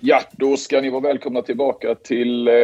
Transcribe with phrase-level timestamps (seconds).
[0.00, 2.54] Ja, då ska ni vara välkomna tillbaka till eh,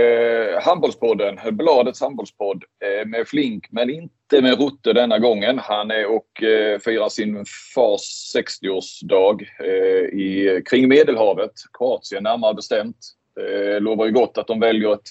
[0.63, 5.59] Handbollspodden, Bladets handbollspodd eh, med Flink men inte med Rutte denna gången.
[5.59, 7.45] Han är och eh, firar sin
[7.75, 12.97] fars 60-årsdag eh, i, kring Medelhavet, Kroatien närmare bestämt.
[13.41, 15.09] Eh, lovar ju gott att de väljer ett,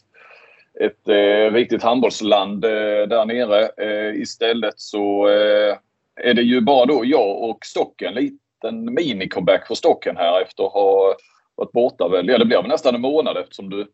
[0.79, 3.69] ett eh, riktigt handbollsland eh, där nere.
[3.77, 5.77] Eh, istället så eh,
[6.15, 10.71] är det ju bara då jag och Stocken, liten mini-comeback för Stocken här efter att
[10.71, 11.15] ha
[11.61, 13.91] varit borta väl, ja det blev nästan en månad eftersom du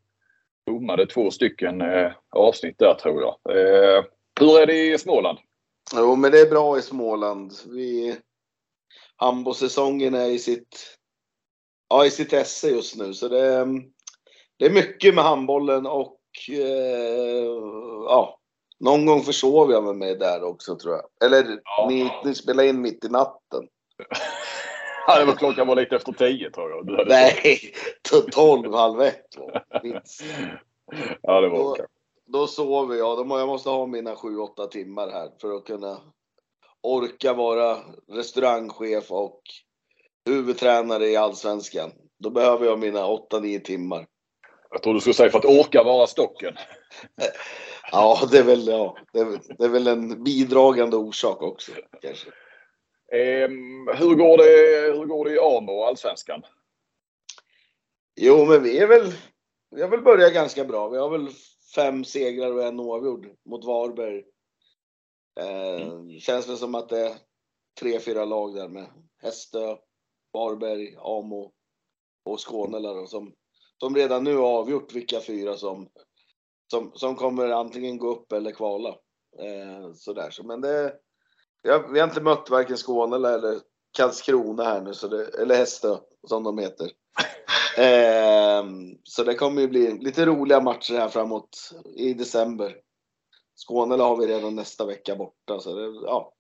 [0.66, 3.58] bommade två stycken eh, avsnitt där tror jag.
[3.58, 4.04] Eh,
[4.40, 5.38] hur är det i Småland?
[5.96, 7.54] Jo men det är bra i Småland.
[7.66, 8.18] Vi,
[9.16, 10.98] handbollssäsongen är i sitt,
[11.90, 13.68] ja, i sitt esse just nu så det,
[14.58, 17.48] det är mycket med handbollen och eh,
[18.06, 18.40] ja,
[18.80, 21.26] någon gång försov jag mig där också tror jag.
[21.26, 21.88] Eller ja.
[21.90, 23.68] ni, ni spelade in mitt i natten.
[25.08, 27.08] Ja, det var klockan var lite efter tio tror jag.
[27.08, 27.60] Nej,
[28.32, 29.26] tolv, halv ett
[31.22, 31.78] Ja, det var då,
[32.26, 33.28] då sover jag.
[33.28, 36.02] Då jag måste ha mina sju, åtta timmar här för att kunna
[36.82, 37.78] orka vara
[38.12, 39.42] restaurangchef och
[40.26, 41.92] huvudtränare i Allsvenskan.
[42.20, 44.08] Då behöver jag mina åtta, nio timmar.
[44.72, 46.54] Jag tror du skulle säga för att orka vara stocken.
[47.92, 52.30] ja, det är väl, ja, det är, det är väl en bidragande orsak också kanske.
[53.12, 53.50] Eh,
[53.96, 56.44] hur, går det, hur går det i AMO Allsvenskan?
[58.16, 59.14] Jo, men vi är väl...
[59.76, 60.90] Vi har väl börjat ganska bra.
[60.90, 61.30] Vi har väl
[61.76, 64.24] fem segrar och en oavgjord mot Varberg.
[65.40, 66.20] Eh, mm.
[66.20, 67.16] Känns väl som att det är
[67.80, 68.88] tre, fyra lag där med
[69.22, 69.78] Hästö,
[70.34, 71.54] Varberg, Amo
[72.26, 73.34] och Skåne där som,
[73.80, 75.90] som redan nu har avgjort vilka fyra som,
[76.72, 78.90] som, som kommer antingen gå upp eller kvala.
[79.40, 80.30] Eh, sådär.
[80.30, 81.00] Så, men det,
[81.68, 83.60] jag, vi har inte mött varken Skåne eller
[83.98, 86.86] Karlskrona här nu, så det, eller Hästö som de heter.
[87.78, 88.66] eh,
[89.04, 92.78] så det kommer ju bli lite roliga matcher här framåt i december.
[93.56, 96.34] Skåne har vi redan nästa vecka borta, så det, ja,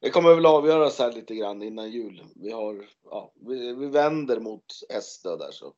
[0.00, 2.24] det kommer väl avgöras här lite grann innan jul.
[2.34, 5.74] Vi, har, ja, vi, vi vänder mot Hästö där så.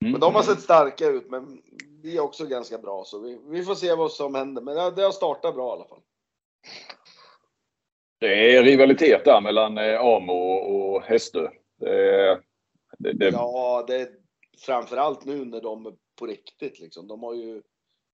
[0.00, 1.62] Men de har sett starka ut, men
[2.02, 4.62] vi är också ganska bra, så vi, vi får se vad som händer.
[4.62, 6.02] Men det, det har startat bra i alla fall.
[8.22, 11.50] Det är rivalitet där mellan eh, Amo och Hästö.
[11.80, 12.40] Det,
[12.98, 13.28] det, det...
[13.28, 14.08] Ja, det är
[14.58, 17.08] framförallt nu när de är på riktigt liksom.
[17.08, 17.62] De har ju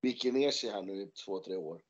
[0.02, 1.80] vikit ner sig här nu i två, tre år.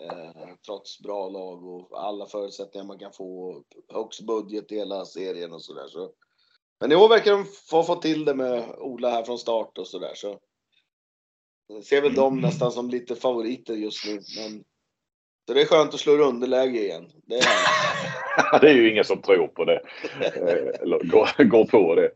[0.00, 3.62] Eh, trots bra lag och alla förutsättningar man kan få.
[3.92, 5.88] Högst budget i hela serien och sådär.
[5.88, 6.12] Så.
[6.80, 9.86] Men i år verkar de få, få till det med Ola här från start och
[9.86, 10.12] sådär.
[10.14, 10.40] Så.
[11.66, 14.12] Jag ser väl dem nästan som lite favoriter just nu.
[14.12, 14.64] Men
[15.48, 17.12] så det är skönt att slå underläge igen.
[17.26, 19.80] Det är, det är ju ingen som tror på det.
[20.20, 22.10] Eh, eller går, går på det.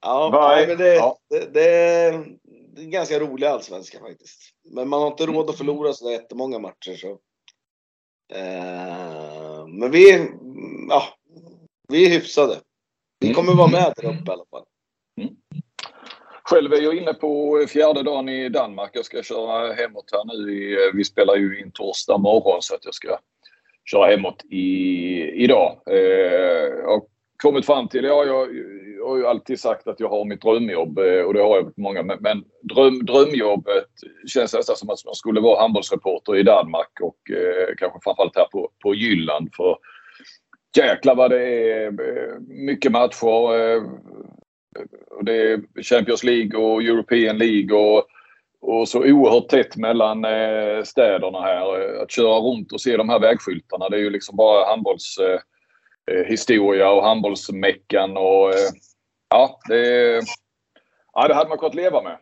[0.00, 1.18] Ja, nej, men det, ja.
[1.30, 2.24] Det, det, är
[2.74, 4.40] ganska rolig allsvenska faktiskt.
[4.70, 6.96] Men man har inte råd att förlora så jättemånga matcher.
[6.96, 7.10] Så.
[8.32, 10.28] Eh, men vi,
[10.88, 11.02] ja,
[11.88, 12.60] vi är hyfsade.
[13.20, 14.64] Vi kommer vara med där uppe i alla fall.
[16.48, 18.90] Själv är jag inne på fjärde dagen i Danmark.
[18.92, 20.52] Jag ska köra hemåt här nu.
[20.52, 23.18] I, vi spelar ju in torsdag morgon så att jag ska
[23.84, 24.64] köra hemåt i,
[25.44, 25.80] idag.
[25.90, 27.02] Eh, jag har
[27.42, 28.48] kommit fram till, ja, jag,
[28.98, 31.74] jag har ju alltid sagt att jag har mitt drömjobb eh, och det har jag
[31.74, 32.02] på många.
[32.02, 33.90] Men, men dröm, drömjobbet
[34.26, 38.48] känns nästan som att man skulle vara handbollsreporter i Danmark och eh, kanske framförallt här
[38.52, 39.48] på, på Jylland.
[39.56, 39.78] För
[40.76, 43.54] jäklar vad det är eh, mycket matcher.
[43.54, 43.82] Eh,
[44.76, 48.06] Eh, och det är Champions League och European League och,
[48.60, 51.94] och så oerhört tätt mellan eh, städerna här.
[52.02, 56.90] Att köra runt och se de här vägskyltarna det är ju liksom bara handbollshistoria eh,
[56.90, 58.52] och handbollsmeckan och
[59.28, 60.22] ja, det,
[61.12, 62.18] ja, det hade man kunnat leva med.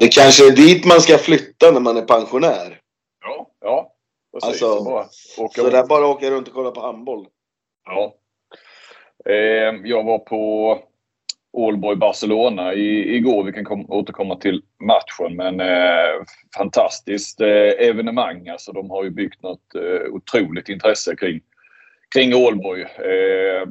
[0.00, 2.80] Det kanske är dit man ska flytta när man är pensionär.
[3.20, 3.94] Ja, ja.
[4.32, 4.48] Precis.
[4.48, 5.06] Alltså, bara
[5.38, 7.26] åka så det är bara åka runt och kolla på handboll.
[7.84, 8.14] Ja.
[9.84, 10.78] jag var på
[11.52, 13.44] Ålborg Barcelona i, igår.
[13.44, 16.24] Vi kan kom, återkomma till matchen men eh,
[16.56, 18.48] fantastiskt eh, evenemang.
[18.48, 21.40] Alltså, de har ju byggt något eh, otroligt intresse kring,
[22.14, 22.82] kring Ålborg.
[22.82, 23.68] Eh,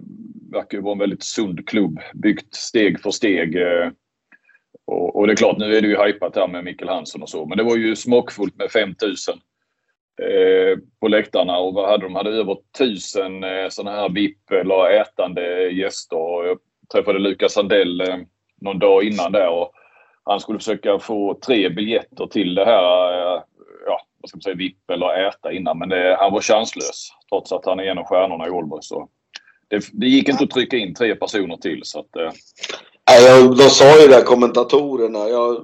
[0.51, 1.99] verkar ju vara en väldigt sund klubb.
[2.13, 3.55] Byggt steg för steg.
[3.55, 3.89] Eh,
[4.85, 7.29] och, och, det är klart, nu är det ju hypat här med Mikkel Hansson och
[7.29, 7.45] så.
[7.45, 9.39] Men det var ju smockfullt med 5000
[10.21, 11.57] eh, på läktarna.
[11.57, 12.15] Och vad hade de?
[12.15, 16.57] hade över 1000 eh, sådana här VIP eller ätande gäster
[16.93, 18.17] träffade Lukas Sandell eh,
[18.61, 19.71] någon dag innan där och
[20.23, 23.41] han skulle försöka få tre biljetter till det här, eh,
[23.85, 25.79] ja, vad ska man säga, VIP eller äta innan.
[25.79, 28.83] Men det, han var chanslös trots att han är en av stjärnorna i Ålborg.
[28.83, 29.09] Så
[29.67, 31.81] det, det gick inte att trycka in tre personer till.
[31.83, 32.31] Så att, eh.
[33.09, 35.19] Nej, de sa ju det, kommentatorerna.
[35.29, 35.63] Jag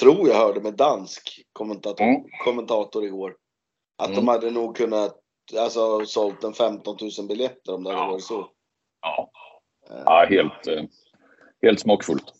[0.00, 2.22] tror jag hörde med dansk kommentator, Mm.
[2.44, 3.34] kommentator igår.
[3.98, 4.16] Att Mm.
[4.24, 5.16] de hade nog kunnat,
[5.58, 8.10] alltså sålt en 15 000 biljetter om det hade Ja.
[8.10, 8.46] varit så.
[9.02, 9.30] Ja,
[9.88, 10.84] ja helt, eh,
[11.62, 12.32] helt smakfullt.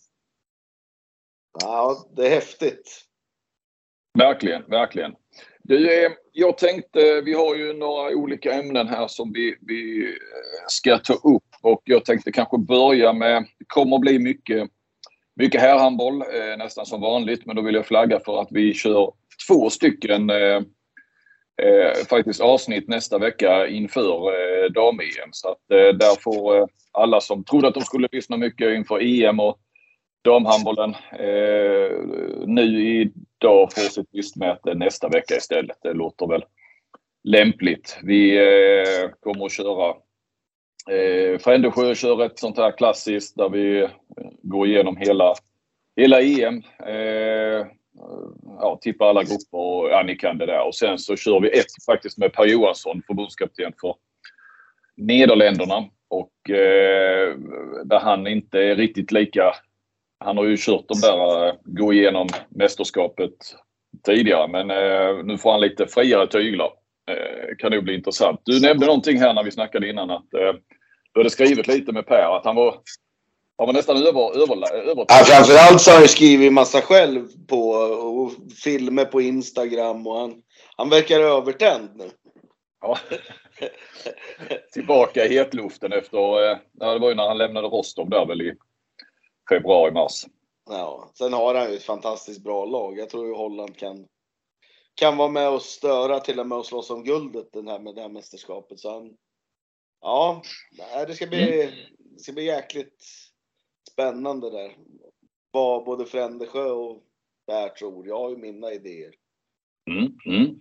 [1.62, 3.04] Ja, det är häftigt.
[4.18, 5.14] Verkligen, verkligen.
[5.62, 10.12] Du, eh, jag tänkte, vi har ju några olika ämnen här som vi, vi eh,
[10.68, 14.70] ska ta upp och jag tänkte kanske börja med, det kommer bli mycket,
[15.36, 19.12] mycket herrhandboll eh, nästan som vanligt men då vill jag flagga för att vi kör
[19.48, 20.30] två stycken
[21.62, 25.28] eh, faktiskt avsnitt nästa vecka inför eh, dam-EM.
[25.32, 29.02] Så att eh, där får eh, alla som trodde att de skulle lyssna mycket inför
[29.02, 29.58] EM och
[30.24, 31.98] damhandbollen eh,
[32.46, 35.76] nu idag får sitt listmäte nästa vecka istället.
[35.82, 36.44] Det låter väl
[37.24, 37.98] lämpligt.
[38.02, 39.94] Vi eh, kommer att köra
[40.90, 43.88] eh, Frändesjö kör ett sånt här klassiskt där vi
[44.42, 45.34] går igenom hela,
[45.96, 46.62] hela EM.
[46.86, 47.66] Eh,
[48.60, 50.66] ja, tippar alla grupper och ja, ni kan det där.
[50.66, 53.94] Och sen så kör vi ett faktiskt med Per Johansson, förbundskapten för
[54.96, 55.88] Nederländerna.
[56.08, 57.36] Och eh,
[57.84, 59.54] där han inte är riktigt lika
[60.24, 63.34] han har ju kört de där, eh, gå igenom mästerskapet
[64.06, 66.70] tidigare men eh, nu får han lite friare tyglar.
[67.10, 68.40] Eh, kan nog bli intressant.
[68.44, 70.52] Du nämnde någonting här när vi snackade innan att eh,
[71.12, 72.74] du hade skrivit lite med Per att han var,
[73.56, 77.70] han var nästan över, över, över Ja, framförallt så har han skrivit massa själv på
[77.70, 78.32] och
[78.64, 80.42] filmer på Instagram och han,
[80.76, 82.10] han verkar övertänd nu.
[82.80, 82.98] Ja.
[84.72, 88.42] Tillbaka i hetluften efter, eh, ja, det var ju när han lämnade Rostov där väl
[88.42, 88.54] i
[89.48, 90.26] februari, mars.
[90.70, 92.98] Ja, sen har han ju ett fantastiskt bra lag.
[92.98, 94.06] Jag tror ju Holland kan,
[94.94, 97.94] kan vara med och störa till och med och slåss om guldet den här med
[97.94, 98.80] det här mästerskapet.
[98.80, 99.16] Så han,
[100.00, 100.42] ja,
[101.06, 103.04] det ska bli, det ska bli jäkligt
[103.94, 104.76] spännande där.
[105.50, 107.02] Vad både Frändesjö och
[107.46, 108.06] där tror.
[108.06, 109.14] Jag har ju mina idéer.
[109.90, 110.58] Mm, mm.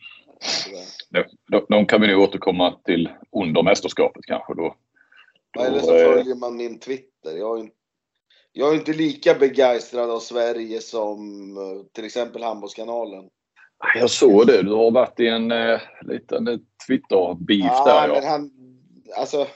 [1.09, 4.75] De, de, de kan vi nog återkomma till under mästerskapet kanske då.
[5.59, 7.37] Eller så eh, följer man min Twitter.
[7.37, 7.69] Jag är,
[8.51, 13.29] jag är inte lika begeistrad av Sverige som eh, till exempel Handbollskanalen.
[13.95, 14.63] Jag såg det.
[14.63, 16.57] Du har varit i en eh, liten eh,
[16.87, 18.29] Twitter-beef Ja, där men ja.
[18.29, 18.51] han,
[19.17, 19.47] alltså,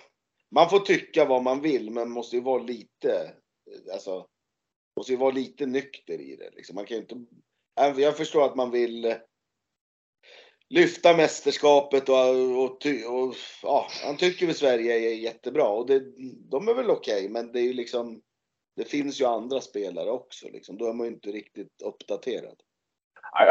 [0.52, 3.32] man får tycka vad man vill, men måste ju vara lite,
[3.68, 4.28] Eh, alltså,
[4.98, 6.50] måste ju vara lite nykter i det.
[6.56, 6.76] Liksom.
[6.76, 7.26] Man kan ju inte,
[8.02, 9.16] jag förstår att man vill eh,
[10.70, 16.04] lyfta mästerskapet och, och, ty, och ja, han tycker väl Sverige är jättebra och det,
[16.50, 18.22] de är väl okej, men det är ju liksom,
[18.76, 20.78] det finns ju andra spelare också liksom.
[20.78, 22.56] Då är man ju inte riktigt uppdaterad.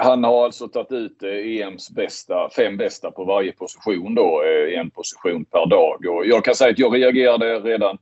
[0.03, 4.43] Han har alltså tagit ut eh, EMs bästa, fem bästa på varje position då.
[4.77, 6.07] En position per dag.
[6.07, 7.99] Och jag kan säga att jag reagerade redan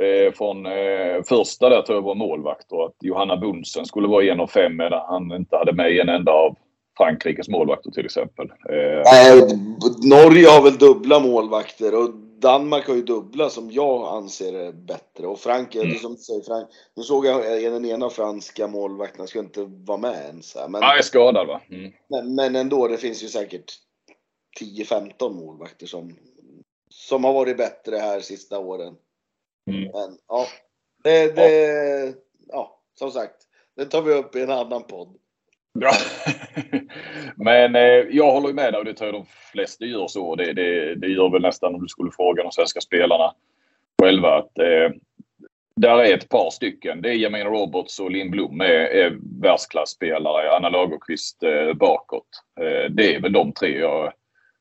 [0.00, 4.24] eh, från eh, första där tror jag var målvakt och att Johanna Bunsen skulle vara
[4.24, 6.56] en av fem medan han inte hade med en enda av
[6.96, 8.46] Frankrikes målvakter till exempel.
[8.46, 9.40] Eh, Nej,
[10.04, 12.10] Norge har väl dubbla målvakter och
[12.40, 15.26] Danmark har ju dubbla som jag anser är bättre.
[15.26, 15.98] Och Frankrike, Mm.
[15.98, 20.56] som säger, Frank, nu såg jag den ena franska målvakten ska inte vara med ens.
[20.56, 21.60] här, Men, är skadad va?
[21.70, 21.92] Mm.
[22.08, 23.72] men, men ändå, det finns ju säkert
[24.60, 26.16] 10-15 målvakter som,
[26.90, 28.94] som har varit bättre här sista åren.
[29.66, 29.82] Mm.
[29.82, 30.46] Men ja,
[31.04, 32.14] det, det,
[32.48, 33.36] ja, som sagt,
[33.76, 35.16] det tar vi upp i en annan podd.
[35.78, 35.92] Ja.
[37.36, 40.34] Men eh, jag håller med dig och det tror jag de flesta gör så.
[40.34, 43.34] Det, det, det gör väl nästan om du skulle fråga de svenska spelarna
[44.02, 44.38] själva.
[44.38, 44.90] Att, eh,
[45.76, 47.02] där är ett par stycken.
[47.02, 50.56] Det är Jamina Roberts och Linn Blom är, är världsklasspelare.
[50.56, 52.28] Anna Lagerqvist eh, bakåt.
[52.60, 53.78] Eh, det är väl de tre.
[53.78, 54.12] Jag,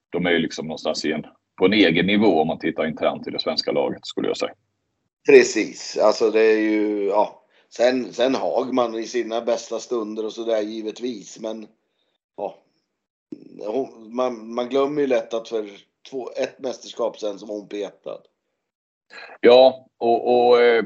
[0.09, 1.25] de är ju liksom någonstans i en,
[1.57, 4.53] på en egen nivå om man tittar internt i det svenska laget skulle jag säga.
[5.29, 7.41] Precis, alltså det är ju, ja.
[7.69, 11.67] Sen, sen Hagman i sina bästa stunder och sådär givetvis, men
[12.37, 12.55] ja.
[14.09, 15.69] Man, man glömmer ju lätt att för
[16.09, 18.21] två, ett mästerskap sen så var hon petad.
[19.41, 20.83] Ja, och, och eh,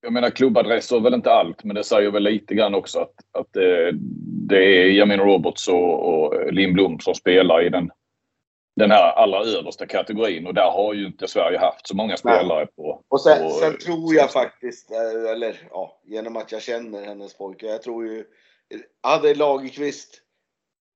[0.00, 3.14] jag menar klubbadresser är väl inte allt, men det säger väl lite grann också att,
[3.32, 3.94] att eh,
[4.48, 7.90] det är Jamina Roberts och, och Linn Blom som spelar i den,
[8.76, 12.66] den här allra översta kategorin och där har ju inte Sverige haft så många spelare
[12.66, 13.02] på...
[13.08, 17.38] Och sen, på, sen tror jag faktiskt, eh, eller ja, genom att jag känner hennes
[17.38, 18.24] pojke, jag tror ju,
[19.02, 20.20] hade Lagerqvist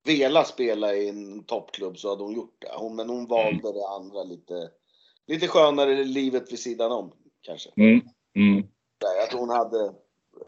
[0.04, 2.68] velat spela i en toppklubb så hade hon gjort det.
[2.76, 4.70] Hon, men hon valde det andra lite,
[5.26, 7.70] lite skönare livet vid sidan om kanske.
[7.76, 8.00] Mm,
[8.37, 8.66] mm.
[9.20, 9.85] Jag tror hon hade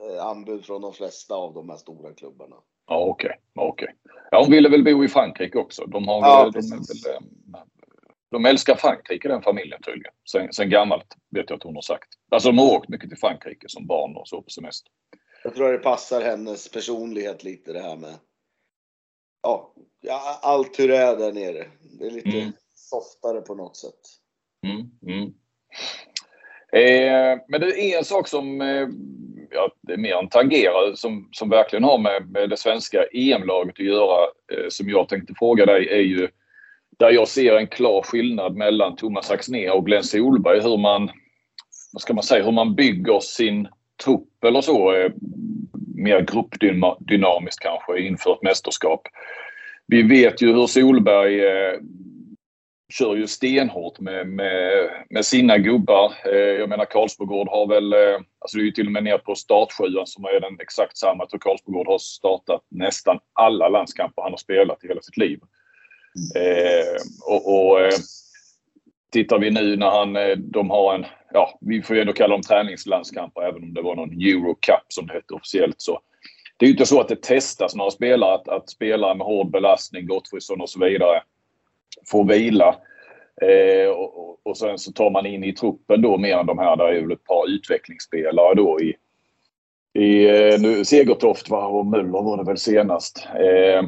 [0.00, 2.56] eh, anbud från de flesta av de här stora klubbarna.
[2.86, 3.38] Ja, okej.
[3.54, 3.94] Okay, okay.
[4.30, 5.86] Ja, hon ville väl bo i Frankrike också.
[5.86, 7.20] De har Ja, de väl, eh,
[8.30, 10.12] de älskar Frankrike den familjen tydligen.
[10.30, 12.08] Sen, sen gammalt vet jag att hon har sagt.
[12.30, 14.92] Alltså de har åkt mycket till Frankrike som barn och så på semester.
[15.44, 18.14] Jag tror det passar hennes personlighet lite det här med
[19.42, 19.74] ja,
[20.42, 21.66] allt hur det är där nere.
[21.98, 22.52] Det är lite mm.
[22.74, 24.00] softare på något sätt.
[24.66, 25.34] Mm, mm.
[26.72, 28.88] Eh, men det är en sak som eh,
[29.50, 33.74] ja, det är mer en tangera som, som verkligen har med, med det svenska EM-laget
[33.78, 36.28] att göra eh, som jag tänkte fråga dig är ju
[36.98, 40.60] där jag ser en klar skillnad mellan Thomas Axnér och Glenn Solberg.
[40.60, 41.10] Hur man,
[41.92, 43.68] vad ska man säga, hur man bygger sin
[44.04, 44.92] trupp eller så.
[44.92, 45.12] Eh,
[45.94, 49.02] mer gruppdynamiskt kanske inför ett mästerskap.
[49.86, 51.78] Vi vet ju hur Solberg eh,
[52.90, 56.12] kör ju stenhårt med, med, med sina gubbar.
[56.24, 59.18] Eh, jag menar Karlsbogård har väl, eh, alltså det är ju till och med ner
[59.18, 61.22] på startsjuan som är den exakt samma.
[61.22, 65.40] Jag tror Karlsbogård har startat nästan alla landskamper han har spelat i hela sitt liv.
[66.36, 67.92] Eh, och, och eh,
[69.12, 72.34] tittar vi nu när han, eh, de har en, ja vi får ju ändå kalla
[72.34, 76.00] dem träningslandskamper även om det var någon Eurocup som det hette officiellt så.
[76.56, 79.50] Det är ju inte så att det testas några spelare, att, att spela med hård
[79.50, 81.22] belastning, Gottfridsson och så vidare
[82.06, 82.76] får vila.
[83.42, 86.76] Eh, och, och, sen så tar man in i truppen då mer än de här,
[86.76, 88.96] där är väl ett par utvecklingsspelare då i,
[89.94, 93.26] i eh, nu, Segertoft va, och Möller var det väl senast.
[93.34, 93.84] Eh,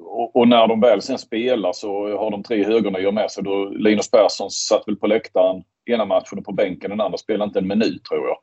[0.00, 3.44] och, och, när de väl sen spelar så har de tre högernior med sig.
[3.44, 7.48] Då Linus Persson satt väl på läktaren ena matchen och på bänken, den andra spelade
[7.48, 8.38] inte en minut tror jag.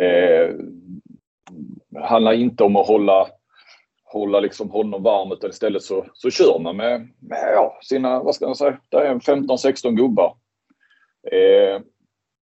[0.00, 0.54] Eh,
[2.02, 3.26] handlar inte om att hålla,
[4.12, 8.34] hålla liksom honom varm utan istället så, så kör man med, med ja, sina, vad
[8.34, 10.36] ska man säga, det är 15-16 gubbar.
[11.32, 11.82] Eh,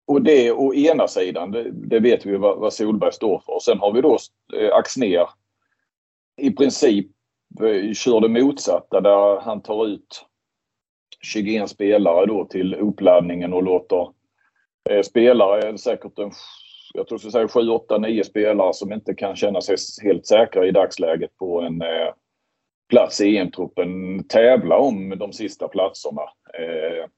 [0.07, 3.55] och det å ena sidan, det, det vet vi vad, vad Solberg står för.
[3.55, 4.19] Och sen har vi då
[4.57, 5.29] eh, Axner
[6.37, 7.07] i princip
[7.61, 10.27] eh, kör det motsatta där han tar ut
[11.21, 14.09] 21 spelare då till uppladdningen och låter
[14.91, 16.33] eh, spelare, säkert en,
[16.97, 20.67] jag tror för sig 7, 8, 9 spelare som inte kan känna sig helt säkra
[20.67, 22.12] i dagsläget på en eh,
[22.88, 26.23] plats i EM-truppen tävla om de sista platserna.
[26.59, 27.09] Eh,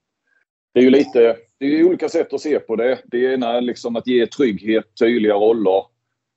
[0.74, 2.98] det är ju lite, det är olika sätt att se på det.
[3.04, 5.84] Det ena är liksom att ge trygghet, tydliga roller.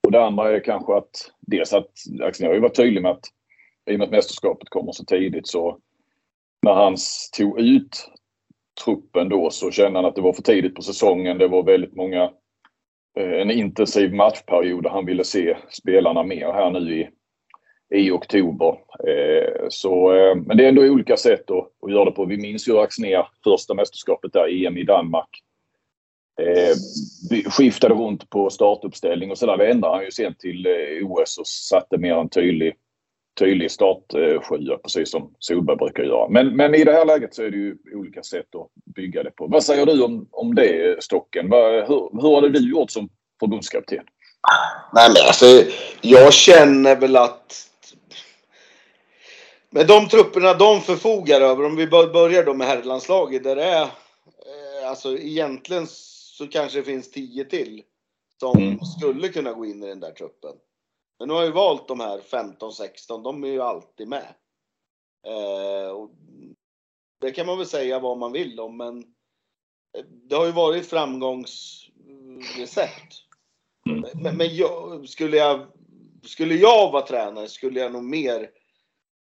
[0.03, 3.25] Och det andra är kanske att dels att Axel har ju varit tydlig med att
[3.89, 5.77] i och med att mästerskapet kommer så tidigt så
[6.61, 6.95] när han
[7.37, 8.07] tog ut
[8.85, 11.37] truppen då så kände han att det var för tidigt på säsongen.
[11.37, 12.31] Det var väldigt många,
[13.17, 17.09] Eh, en intensiv matchperiod och han ville se spelarna mer här nu i,
[17.95, 18.77] i oktober.
[19.07, 22.25] Eh, så, eh, men det är ändå olika sätt att, att göra det på.
[22.25, 25.29] Vi minns ju Axnér första mästerskapet där, EM i Danmark.
[26.41, 26.75] Eh,
[27.51, 31.47] skiftade runt på startuppställning och så där vände han ju sen till eh, OS och
[31.47, 32.73] satte mer en tydlig
[33.39, 36.29] tydlig startsjua precis som Solberg brukar göra.
[36.29, 39.31] Men, men i det här läget så är det ju olika sätt att bygga det
[39.31, 39.47] på.
[39.47, 41.51] Vad säger du om, om det Stocken?
[41.51, 43.09] hur, hur hade du gjort som
[43.39, 44.03] förbundskapten?
[44.93, 45.45] Nej men alltså
[46.01, 47.67] jag känner väl att
[49.69, 53.81] med de trupperna de förfogar över, om vi börjar då med herrlandslaget där det är
[53.81, 55.87] eh, alltså egentligen
[56.37, 57.83] så kanske det finns tio till
[58.39, 58.79] som mm.
[58.79, 60.51] skulle kunna gå in i den där truppen.
[61.21, 64.33] Men nu har jag valt de här 15-16, de är ju alltid med.
[65.27, 66.07] Eh,
[67.21, 68.99] det kan man väl säga vad man vill om, men
[69.97, 73.15] eh, det har ju varit framgångsrecept.
[73.89, 74.05] Mm.
[74.13, 75.67] Men, men jag, skulle, jag,
[76.23, 78.49] skulle jag vara tränare skulle jag nog mer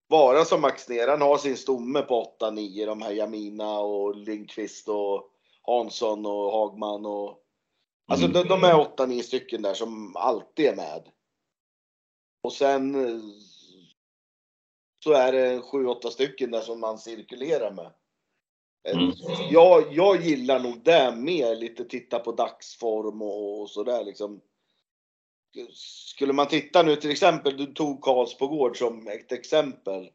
[0.07, 1.07] vara som Max Ner.
[1.07, 7.05] Han har sin stomme på 8-9, de här Jamina och Lindqvist och Hansson och Hagman
[7.05, 7.45] och
[8.07, 11.09] Alltså de, de är 8-9 stycken där som alltid är med.
[12.41, 13.19] Och sen eh,
[15.03, 17.91] så är det sju, åtta stycken där som man cirkulerar med.
[18.87, 19.11] Eh, mm.
[19.51, 24.41] Jag, jag gillar nog det mer, lite titta på dagsform och, och sådär liksom.
[26.07, 30.09] Skulle man titta nu till exempel, du tog Karlsbogård som ett exempel.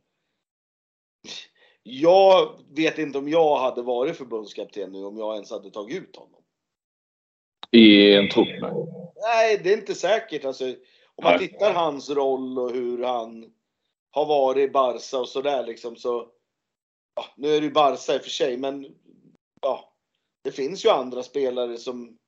[1.82, 6.16] Jag vet inte om jag hade varit förbundskapten nu om jag ens hade tagit ut
[6.16, 6.42] honom.
[7.70, 8.48] I en trupp?
[9.22, 10.44] Nej, det är inte säkert.
[10.44, 10.74] Alltså,
[11.16, 13.52] om man tittar hans roll och hur han
[14.10, 16.28] har varit i Barca och sådär liksom så.
[17.14, 18.94] Ja, nu är det ju Barca i och för sig, men
[19.62, 19.92] ja,
[20.42, 22.18] det finns ju andra spelare som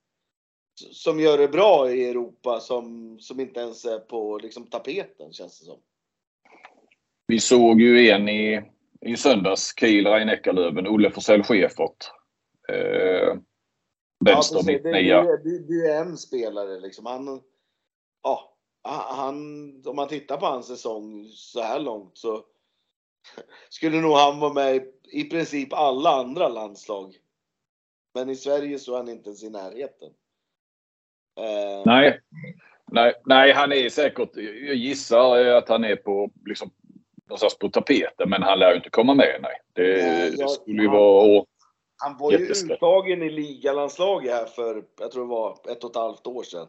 [0.81, 5.61] som gör det bra i Europa som, som inte ens är på liksom, tapeten känns
[5.61, 5.79] det som.
[7.27, 8.63] Vi såg ju en i,
[9.01, 12.11] i söndags, Kiel Rhein-Eckerlöven, Olle Forsell Schäfert.
[12.69, 13.37] Eh,
[14.25, 15.23] vänster, ja, mitt nia.
[15.23, 17.07] Det, det, det, är en spelare liksom.
[17.07, 17.43] Han,
[18.23, 18.56] ja,
[18.87, 19.37] han,
[19.87, 22.45] om man tittar på hans säsong så här långt så
[23.69, 24.83] skulle nog han vara med i,
[25.21, 27.17] i princip alla andra landslag.
[28.15, 30.13] Men i Sverige så är han inte ens i närheten.
[31.41, 31.83] Eh.
[31.87, 32.21] Nej.
[32.93, 36.71] nej, nej, han är säkert, jag gissar att han är på, liksom,
[37.29, 39.39] någonstans på tapeten, men han lär ju inte komma med.
[39.43, 39.61] Nej.
[39.73, 41.45] Det, nej, jag, skulle ju vara
[41.97, 45.97] Han var ju uttagen i ligalandslaget här för, jag tror det var ett och ett
[45.97, 46.67] halvt år sedan.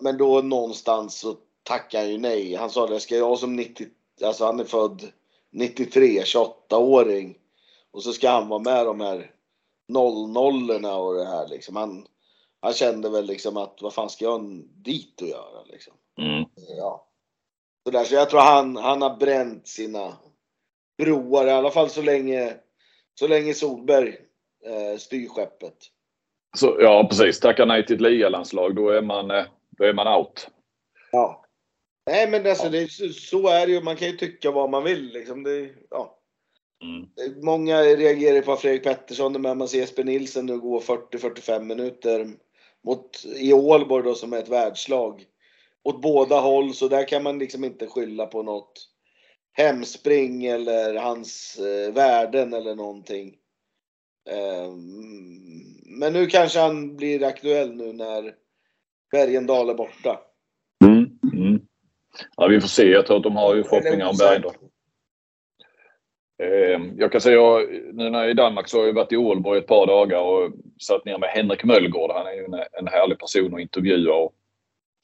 [0.00, 2.54] Men då någonstans så tackade han ju nej.
[2.54, 3.86] Han sa det, ska jag som 90,
[4.24, 5.02] alltså han är född
[5.50, 7.38] 93, 28-åring.
[7.90, 9.30] Och så ska han vara med de här
[9.88, 11.76] 00 och det här liksom.
[11.76, 12.06] Han,
[12.60, 15.94] han kände väl liksom att vad fan ska jag dit och göra liksom.
[16.20, 16.44] Mm.
[16.78, 17.08] Ja.
[17.84, 20.16] Så, där, så jag tror han, han har bränt sina
[20.98, 22.54] broar, i alla fall så länge,
[23.14, 24.16] så länge Solberg
[24.64, 25.76] eh, styr skeppet.
[26.56, 29.44] Så, ja precis, tacka nej till ett ligalandslag då är man, eh,
[29.78, 30.48] då är man out.
[31.12, 31.44] Ja.
[32.06, 33.80] Nej men alltså, det, så är det ju.
[33.80, 35.12] Man kan ju tycka vad man vill.
[35.12, 35.42] Liksom.
[35.42, 36.18] Det, ja.
[36.82, 37.08] Mm.
[37.42, 42.28] Många reagerar på Fredrik Pettersson när man ser Jesper Nilsen nu gå 40-45 minuter
[42.84, 45.24] mot, i Ålborg då som är ett världslag.
[45.84, 48.88] Åt båda håll, så där kan man liksom inte skylla på något
[49.52, 53.36] hemspring eller hans eh, värden eller någonting.
[54.30, 54.72] Eh,
[55.84, 58.34] men nu kanske han blir aktuell nu när
[59.10, 60.20] Bergendal är borta.
[60.84, 61.60] Mm, mm.
[62.36, 62.90] Ja, vi får se.
[62.90, 64.54] Jag tror att de har ju förhoppningar om Bergendal.
[66.42, 67.58] Ehm, jag kan säga,
[67.92, 70.20] nu när jag är i Danmark så har jag varit i Ålborg ett par dagar
[70.20, 72.10] och satt ner med Henrik Möllgård.
[72.14, 72.44] Han är ju
[72.78, 74.14] en, härlig person att intervjua.
[74.14, 74.34] Och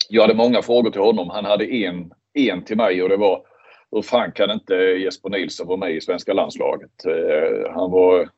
[0.08, 1.30] jag hade många frågor till honom.
[1.30, 3.46] Han hade en, en till mig och det var
[3.90, 7.04] hur fan kan inte Jesper Nilsson vara med i svenska landslaget?
[7.04, 8.28] Ehm, han var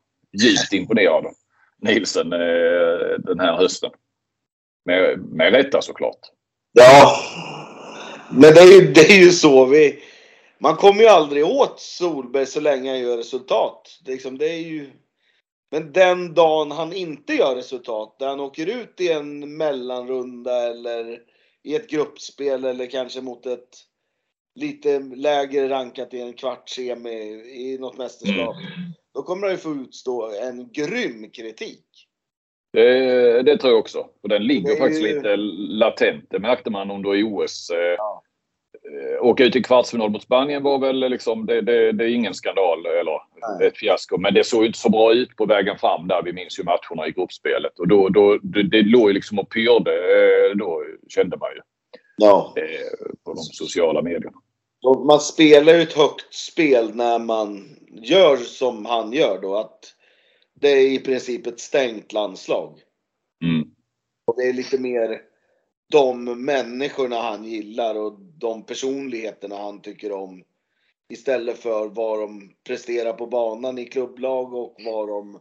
[0.41, 1.25] djupt imponerad,
[1.81, 3.91] Nilsen, eh, den här hösten.
[4.87, 6.19] Med, med rätta såklart.
[6.73, 7.15] Ja,
[8.31, 9.99] men det är ju, det är ju så vi
[10.59, 13.99] man kommer ju aldrig åt Solberg så länge han gör resultat.
[14.05, 14.91] Liksom, det är ju...
[15.71, 21.21] Men den dagen han inte gör resultat, där han åker ut i en mellanrunda eller
[21.63, 23.69] i ett gruppspel eller kanske mot ett
[24.55, 28.55] lite lägre rankat i en kvartssemi i något mästerskap.
[28.55, 28.93] Mm.
[29.13, 31.86] Då kommer han ju få utstå en grym kritik.
[32.77, 34.05] Det, det tror jag också.
[34.23, 35.15] Och den ligger faktiskt ju...
[35.15, 36.25] lite latent.
[36.29, 37.69] Det märkte man under OS.
[37.69, 38.23] Eh, ja.
[38.83, 42.33] Eh, åka ut i kvartsfinal mot Spanien var väl liksom, det, det, det är ingen
[42.33, 43.19] skandal eller
[43.59, 43.67] Nej.
[43.67, 44.17] ett fiasko.
[44.17, 46.21] Men det såg inte så bra ut på vägen fram där.
[46.25, 47.79] Vi minns ju matcherna i gruppspelet.
[47.79, 51.61] Och då, då, det, det låg ju liksom och pyrde eh, då kände man ju.
[52.17, 52.53] Ja.
[52.57, 54.37] Eh, på de sociala medierna.
[55.07, 57.65] Man spelar ju ett högt spel när man
[58.01, 59.55] gör som han gör då.
[59.55, 59.79] Att
[60.59, 62.79] det är i princip ett stängt landslag.
[63.43, 63.67] Mm.
[64.25, 65.21] Och det är lite mer
[65.91, 70.43] de människorna han gillar och de personligheterna han tycker om.
[71.09, 75.39] Istället för vad de presterar på banan i klubblag och vad de,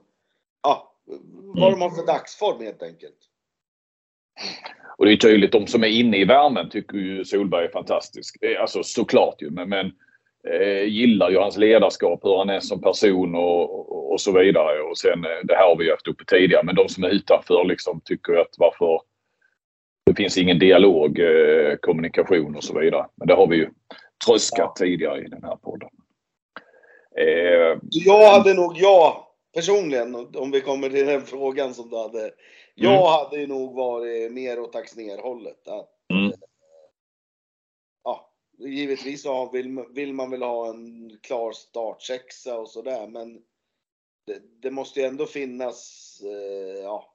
[0.62, 0.94] ja,
[1.54, 3.16] vad de har för dagsform helt enkelt.
[4.98, 8.36] Och det är tydligt, de som är inne i värmen tycker ju Solberg är fantastisk.
[8.60, 9.92] Alltså såklart ju, men, men
[10.86, 14.80] gillar ju hans ledarskap, hur han är som person och, och, så vidare.
[14.80, 17.64] Och sen, eh, det här har vi haft uppe tidigare, men de som är utanför
[17.64, 19.00] liksom tycker att varför
[20.06, 23.06] det finns ingen dialog, eh, kommunikation och så vidare.
[23.14, 23.70] Men det har vi ju
[24.26, 24.84] tröskat ja.
[24.86, 25.90] tidigare i den här podden.
[27.18, 29.16] Eh, jag hade nog, jag
[29.54, 32.30] personligen, om vi kommer till den frågan som du hade.
[32.74, 33.04] Jag mm.
[33.04, 35.66] hade nog varit mer åt Axnér-hållet.
[35.66, 35.76] mm.
[35.76, 35.88] Ja,
[38.58, 43.42] givetvis så vill, vill man väl ha en klar startsexa och sådär, men
[44.26, 47.14] det, det, måste ju ändå finnas, eh, ja,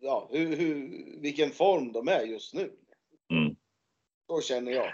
[0.00, 0.90] ja, hur, hur,
[1.20, 2.72] vilken form de är just nu.
[3.32, 3.56] Mm.
[4.26, 4.92] Så känner jag.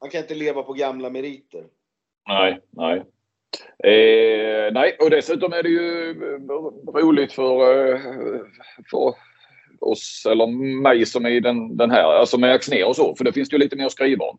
[0.00, 1.66] Man kan inte leva på gamla meriter.
[2.28, 2.98] Nej, nej.
[3.84, 6.14] Eh, nej, och dessutom är det ju
[6.94, 8.00] roligt för, eh,
[8.90, 9.14] för
[9.80, 10.46] oss, eller
[10.82, 13.52] mig som är i den, den här, alltså med Axnér och så, för det finns
[13.52, 14.38] ju lite mer att skriva om.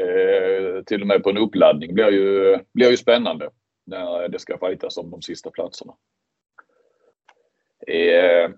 [0.00, 3.50] Eh, till och med på en uppladdning blir ju, blir ju spännande
[3.86, 5.92] när det ska fightas om de sista platserna.
[7.86, 8.50] Eh,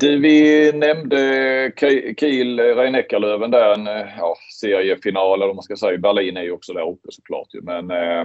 [0.00, 1.72] du, vi nämnde
[2.20, 2.92] Kiel, rhein
[3.50, 5.98] där, en eh, ja, seriefinal eller vad man ska säga.
[5.98, 8.24] Berlin är ju också där uppe såklart Men eh,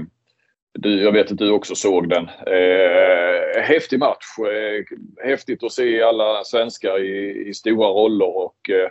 [0.73, 2.29] du, jag vet att du också såg den.
[2.47, 4.25] Eh, häftig match.
[4.39, 4.83] Eh,
[5.27, 8.89] häftigt att se alla svenskar i, i stora roller och eh,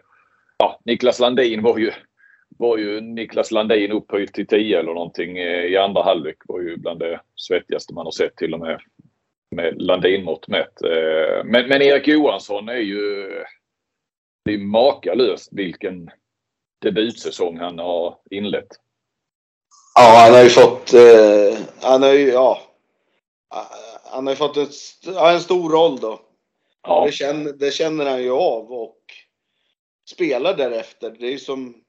[0.58, 1.92] ja, Niklas Landin var ju,
[2.58, 6.36] var ju Niklas Landin upphöjt till 10 eller någonting eh, i andra halvlek.
[6.44, 8.80] Var ju bland det svettigaste man har sett till och med
[9.54, 10.82] med Landin-mått mätt.
[10.82, 13.30] Eh, men, men Erik Johansson är ju...
[14.44, 16.10] Det är makalöst vilken
[16.82, 18.68] debutsäsong han har inlett.
[19.94, 22.62] Ja, han har ju fått, eh, han har ju, ja.
[24.04, 24.74] Han har ju fått ett,
[25.32, 26.20] en stor roll då.
[26.82, 27.04] Ja.
[27.06, 28.98] Det, känner, det känner han ju av och
[30.10, 31.16] spelar därefter.
[31.18, 31.83] Det är ju som,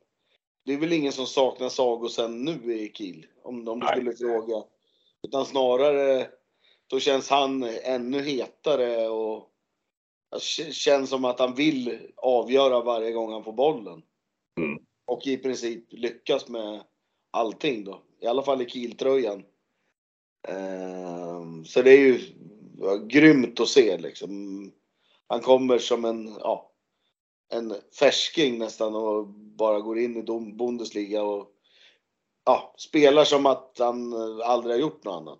[0.65, 3.25] det är väl ingen som saknar Sagosen nu i Kiel.
[3.43, 3.89] Om, du Nej.
[3.91, 4.63] skulle fråga.
[5.27, 6.29] Utan snarare
[6.89, 9.49] så känns han ännu hetare och
[10.71, 14.01] känns som att han vill avgöra varje gång han får bollen.
[14.59, 14.79] Mm.
[15.05, 16.83] Och i princip lyckas med
[17.31, 18.01] allting då.
[18.21, 19.43] I alla fall i Kiel-tröjan.
[20.47, 22.19] Ehm, så det är ju
[23.07, 24.71] grymt att se liksom.
[25.27, 26.71] Han kommer som en, ja,
[27.53, 31.47] en färsking nästan och bara går in i Bundesliga och
[32.45, 35.39] ja, spelar som att han eh, aldrig har gjort något annat.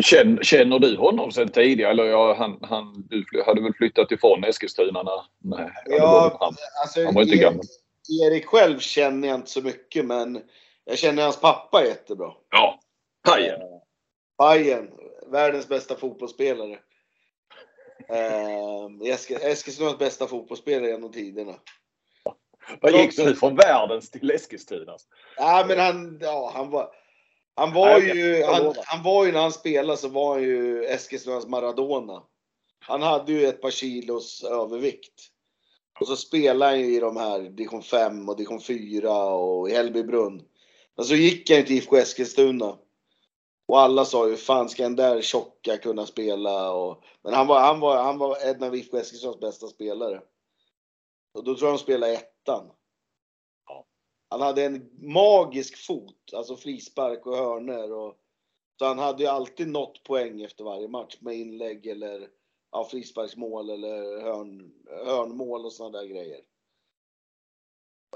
[0.00, 1.90] Känner, känner du honom sen tidigare?
[1.90, 5.22] Eller ja, han, han, du hade väl flyttat ifrån Eskilstuna när...
[5.56, 7.64] Nej, Ja, han, Alltså, han var inte Erik- gammal.
[8.22, 10.42] Erik själv känner jag inte så mycket men
[10.84, 12.32] jag känner hans pappa jättebra.
[12.50, 12.80] Ja.
[13.28, 13.60] Pajen.
[14.38, 14.90] Bayern,
[15.26, 16.78] världens bästa fotbollsspelare.
[18.08, 21.54] Eh, Esk- Eskilstunas bästa fotbollsspelare genom tiderna.
[22.80, 25.06] Vad gick du från världens till Eskilstunas?
[25.36, 26.90] Ja, men han, ja, han var,
[27.54, 31.46] han var ju, han, han var ju när han spelade så var han ju Eskilstunas
[31.46, 32.22] Maradona.
[32.78, 35.30] Han hade ju ett par kilos övervikt.
[36.00, 39.72] Och så spelade han ju i de här division 5 och division 4 och i
[39.74, 40.42] Hällbybrunn.
[40.96, 42.78] Men så gick han ju till IFK Eskilstuna.
[43.66, 46.72] Och alla sa ju, fan ska den där tjocka kunna spela?
[46.72, 50.22] Och, men han var, han, var, han var en av IFK Eskilstunas bästa spelare.
[51.34, 52.70] Och då tror jag de spelade ettan.
[54.28, 57.92] Han hade en magisk fot, alltså frispark och hörner.
[57.92, 58.16] Och,
[58.78, 62.28] så han hade ju alltid nått poäng efter varje match med inlägg eller
[62.72, 66.40] ja, frisparksmål eller hörn, hörnmål och sådana där grejer.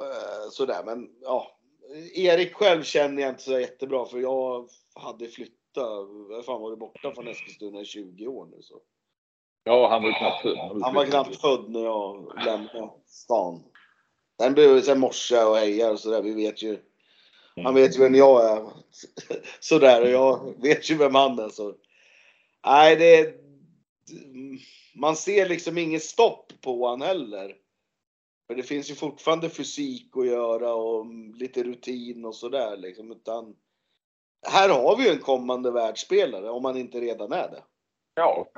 [0.01, 1.58] Eh, Sådär, men ja.
[2.15, 7.15] Erik själv känner jag inte så jättebra för jag hade flyttat, jag fan varit borta
[7.15, 8.81] från Eskilstuna i 20 år nu så.
[9.65, 10.77] Ja, han var ju knappt född.
[10.77, 13.65] du Han var knappt född när jag lämnade stan.
[14.41, 16.23] Sen blev det sen morsa och hejar och sådär.
[16.23, 16.79] Vi vet ju.
[17.65, 18.71] Han vet ju vem jag är.
[19.61, 21.75] Sådär och jag vet ju vem han är så.
[22.67, 23.35] Nej, det.
[24.95, 27.55] Man ser liksom inget stopp på han heller.
[28.49, 33.13] För det finns ju fortfarande fysik att göra och lite rutin och sådär liksom.
[33.13, 33.55] Utan
[34.47, 37.63] här har vi ju en kommande världsspelare om man inte redan är det.
[38.15, 38.49] Ja.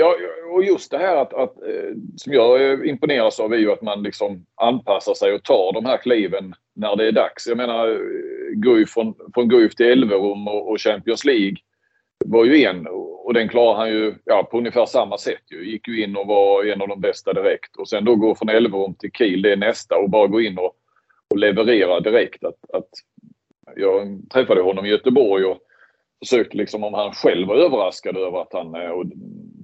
[0.00, 0.16] Ja,
[0.54, 4.02] och just det här att, att eh, som jag imponeras av är ju att man
[4.02, 7.46] liksom anpassar sig och tar de här kliven när det är dags.
[7.46, 11.56] Jag menar, eh, Guif från, från Guif till Elverum och, och Champions League
[12.24, 12.86] var ju en
[13.26, 15.42] och den klarar han ju ja, på ungefär samma sätt.
[15.50, 15.70] Ju.
[15.70, 18.48] Gick ju in och var en av de bästa direkt och sen då gå från
[18.48, 20.74] Elverum till Kiel, det är nästa och bara gå in och,
[21.30, 22.44] och leverera direkt.
[22.44, 22.88] Att, att
[23.76, 25.58] jag träffade honom i Göteborg och
[26.24, 29.06] försökte liksom om han själv var överraskad över att han, eh, och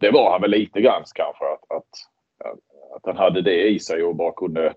[0.01, 1.89] det var han väl lite grann kanske, att, att,
[2.97, 4.75] att han hade det i sig och bara kunde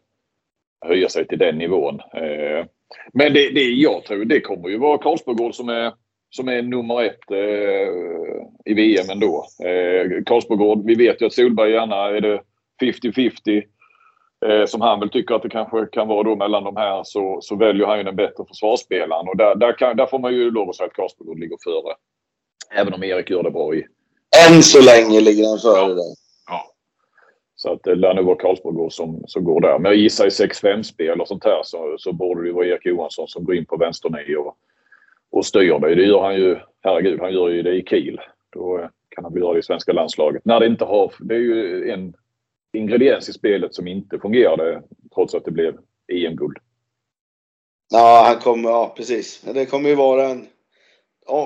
[0.86, 2.00] höja sig till den nivån.
[2.00, 2.66] Eh,
[3.14, 5.94] men det, det jag tror det kommer ju vara Karlsborgård som är,
[6.36, 7.88] som är nummer ett eh,
[8.66, 9.46] i VM ändå.
[9.64, 12.42] Eh, Karlsborgård, vi vet ju att Solberg gärna är det
[12.82, 13.64] 50-50
[14.46, 17.38] eh, som han väl tycker att det kanske kan vara då mellan de här så,
[17.42, 20.52] så väljer han ju den bättre försvarsspelaren och där, där, kan, där får man ju
[20.52, 21.96] lov att säga att Karlsborgård ligger före.
[22.76, 23.86] Även om Erik gör det bra i.
[24.50, 26.16] Än så länge ligger han före där.
[27.58, 29.80] Så att det lär nog vara Karlsborgård som, som går där.
[29.80, 32.86] Men jag gissar i 6-5-spel och sånt här så, så borde det ju vara Erik
[32.86, 34.58] Johansson som går in på vänsternie och,
[35.36, 35.96] och styr det.
[35.96, 38.20] Det gör han ju, herregud, han gör ju det i Kiel.
[38.50, 40.46] Då eh, kan han göra det i svenska landslaget.
[40.46, 42.14] När det inte har, det är ju en
[42.74, 44.84] ingrediens i spelet som inte fungerade
[45.16, 45.78] trots att det blev
[46.14, 46.58] EM-guld.
[47.90, 49.42] Ja, han kommer, ja precis.
[49.42, 50.48] Det kommer ju vara en,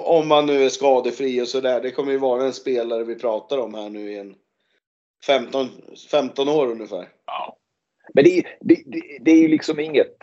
[0.06, 3.58] om man nu är skadefri och sådär, det kommer ju vara en spelare vi pratar
[3.58, 4.36] om här nu i en
[5.25, 5.67] 15,
[6.12, 7.08] 15 år ungefär.
[7.25, 7.58] Ja.
[8.13, 10.15] Men det, är- det, det, det är ju liksom inget,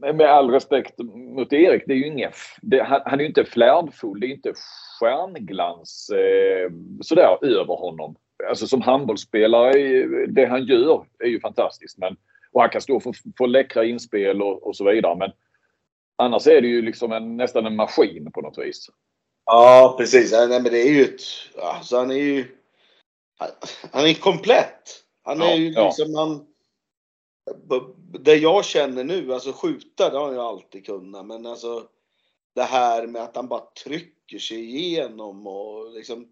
[0.00, 3.44] med all respekt mot Erik, det är ju inget, det, han, han är ju inte
[3.44, 4.52] flärdfull, det är inte
[5.00, 8.16] stjärnglans eh, sådär över honom.
[8.48, 11.98] Alltså som handbollsspelare, är- det han gör är ju fantastiskt.
[11.98, 12.16] Men,
[12.52, 15.16] och han kan stå för, för läckra inspel och, och så vidare.
[15.16, 15.30] Men
[16.18, 18.86] annars är det ju liksom en, nästan en maskin på något vis.
[19.46, 20.32] Ja, precis.
[20.32, 21.20] Nej, men det är ju ett,
[21.62, 22.44] alltså han är ju,
[23.92, 24.82] han, är komplett.
[25.22, 25.84] Han är Ja, ju ja.
[25.84, 26.46] liksom, han,
[28.20, 31.82] det jag känner nu, alltså skjuta det har ju alltid kunnat, men alltså
[32.54, 36.28] det här med att han bara trycker sig igenom och liksom,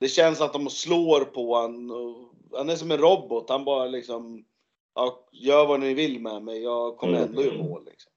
[0.00, 1.90] det känns att de slår på han
[2.56, 3.50] han är som en robot.
[3.50, 4.44] Han bara liksom,
[4.94, 7.28] ja, gör vad ni vill med mig, jag kommer Mm.
[7.28, 8.12] ändå i mål liksom.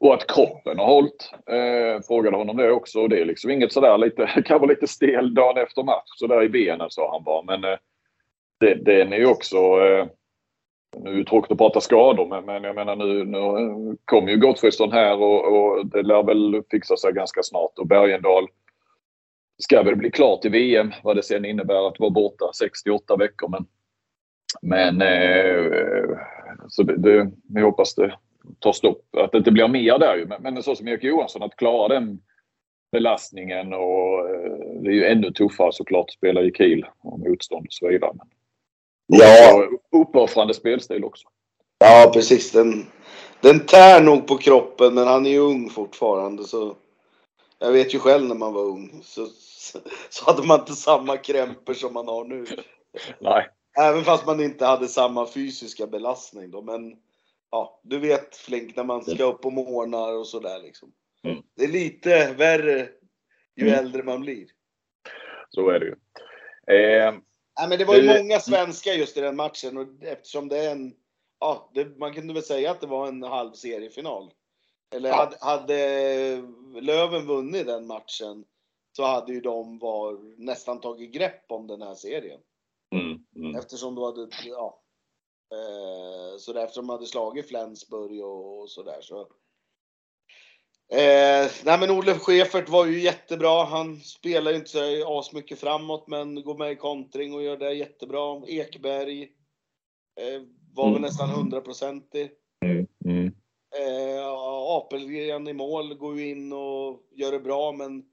[0.00, 1.32] och att kroppen har hållit.
[1.46, 3.00] Eh, frågade honom det också.
[3.00, 6.42] Och det är liksom inget sådär lite, kan vara lite stel dagen efter match sådär
[6.42, 7.42] i benen sa han bara.
[7.42, 7.78] Men eh,
[8.60, 10.06] det, den är ju också eh,
[10.96, 14.36] nu är det tråkigt att prata skador men, men jag menar nu, nu kommer ju
[14.36, 17.78] Gottfridsson här och, och, det lär väl fixa sig ganska snart.
[17.78, 18.48] Och Bergendal
[19.58, 23.48] ska väl bli klart i VM vad det sen innebär att vara borta 68 veckor.
[23.48, 23.66] Men,
[24.62, 26.18] men eh,
[26.68, 28.14] så det, det, vi hoppas det
[28.58, 29.16] tar stopp.
[29.16, 30.26] Att det inte blir mer där ju.
[30.26, 32.20] Men, men så som Erik Johansson att klara den
[32.92, 37.66] belastningen och eh, det är ju ännu tuffare såklart att spela i Kiel och motstånd
[37.66, 38.12] och så vidare.
[38.14, 38.28] Men,
[39.08, 39.68] Ja.
[39.92, 41.28] Uppoffrande spelstil också.
[41.78, 42.52] Ja, precis.
[42.52, 42.86] Den,
[43.40, 46.44] den tär nog på kroppen, men han är ju ung fortfarande.
[46.44, 46.76] Så
[47.58, 49.00] jag vet ju själv när man var ung.
[49.04, 49.26] Så,
[50.10, 52.46] så hade man inte samma krämpor som man har nu.
[53.18, 53.48] Nej.
[53.78, 56.62] Även fast man inte hade samma fysiska belastning då.
[56.62, 56.96] Men
[57.50, 60.92] ja, du vet Flink, när man ska upp på morgnar och sådär liksom.
[61.24, 61.42] Mm.
[61.56, 62.88] Det är lite värre
[63.56, 63.78] ju mm.
[63.78, 64.46] äldre man blir.
[65.50, 65.94] Så är det ju.
[66.76, 67.14] Eh,
[67.58, 70.72] Nej, men det var ju många svenskar just i den matchen och eftersom det är
[70.72, 70.94] en,
[71.40, 74.32] ja, det, man kunde väl säga att det var en halv seriefinal.
[74.94, 75.16] Eller ja.
[75.16, 78.44] hade, hade Löven vunnit den matchen
[78.92, 82.40] så hade ju de var, nästan tagit grepp om den här serien.
[82.94, 83.56] Mm, mm.
[83.56, 84.82] Eftersom de hade, ja.
[85.54, 89.28] Eh, så eftersom de hade slagit Flensburg och, och sådär så
[90.90, 93.64] Eh, nej men Olof Schäfert var ju jättebra.
[93.64, 97.72] Han spelar ju inte så asmycket framåt men går med i kontring och gör det
[97.72, 98.42] jättebra.
[98.46, 99.22] Ekberg
[100.20, 100.42] eh,
[100.74, 100.92] var mm.
[100.92, 102.30] väl nästan hundraprocentig.
[102.64, 102.86] Mm.
[103.04, 103.26] Mm.
[103.76, 104.26] Eh,
[104.76, 108.04] Apelgren i mål går ju in och gör det bra men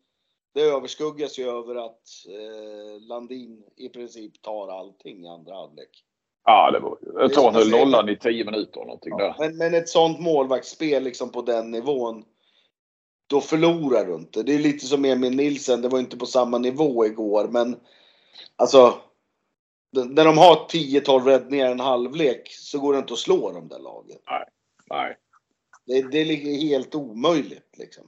[0.53, 6.03] det överskuggas ju över att eh, Landin i princip tar allting i andra halvlek.
[6.43, 9.35] Ja, det var Jag tror han höll nollan i tio minuter någonting ja, där.
[9.39, 12.23] Men, men ett sånt målvaktsspel liksom på den nivån
[13.27, 14.43] då förlorar du inte.
[14.43, 17.79] Det är lite som Emil Nilsen, det var inte på samma nivå igår men
[18.55, 19.01] alltså
[20.03, 23.79] när de har 10-12 räddningar en halvlek så går det inte att slå de där
[23.79, 24.17] lagen.
[24.29, 24.45] Nej.
[24.89, 25.17] Nej.
[25.85, 28.07] Det, det är helt omöjligt liksom.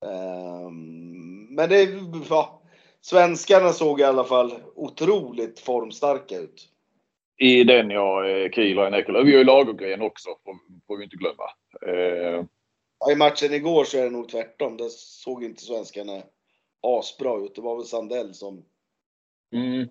[0.00, 1.88] Um, men det,
[2.30, 2.62] ja,
[3.00, 6.68] svenskarna såg i alla fall otroligt formstarka ut.
[7.38, 8.22] I den ja,
[8.54, 9.22] Kiel och Enekola.
[9.22, 11.44] Vi har ju Lagergren också, får, får vi inte glömma.
[11.86, 12.44] Uh,
[12.98, 14.76] Ja, I matchen igår så är det nog tvärtom.
[14.76, 16.22] Där såg inte svenskarna
[16.80, 17.54] asbra ut.
[17.54, 18.64] Det var väl Sandell som,
[19.52, 19.88] mm.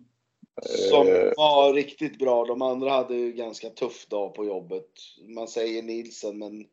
[0.89, 1.31] som eh.
[1.37, 2.45] var riktigt bra.
[2.45, 4.89] De andra hade ju ganska tuff dag på jobbet.
[5.27, 6.65] Man säger Nilsen, men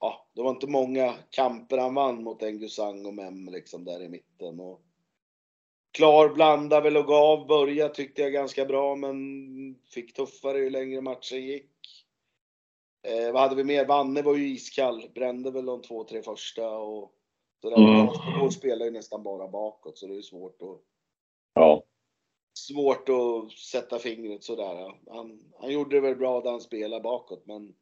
[0.00, 4.08] ja, det var inte många kamper han vann mot Engusang och Mem liksom där i
[4.08, 4.60] mitten.
[4.60, 4.80] Och
[5.90, 7.46] klar blanda väl och gav.
[7.46, 9.16] Börja tyckte jag ganska bra, men
[9.94, 11.73] fick tuffare ju längre matchen gick.
[13.04, 13.86] Eh, vad hade vi mer?
[13.86, 15.10] Vanne var ju iskall.
[15.14, 17.14] Brände väl de två, tre första och
[17.64, 18.50] så Mm.
[18.50, 20.80] Spelar ju nästan bara bakåt så det är svårt att...
[21.54, 21.82] Ja.
[22.58, 24.94] Svårt att sätta fingret sådär.
[25.10, 27.74] Han, han gjorde det väl bra där han spelade bakåt men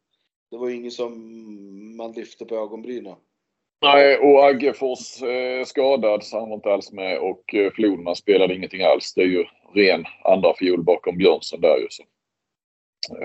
[0.51, 3.17] det var ju inget som man lyfte på ögonbrynen.
[3.83, 8.83] Nej, och Aggefors eh, skadad så han var inte alls med och eh, spelade ingenting
[8.83, 9.15] alls.
[9.15, 11.87] Det är ju ren andra fiol bakom Björnsson där ju.
[11.91, 12.03] Så.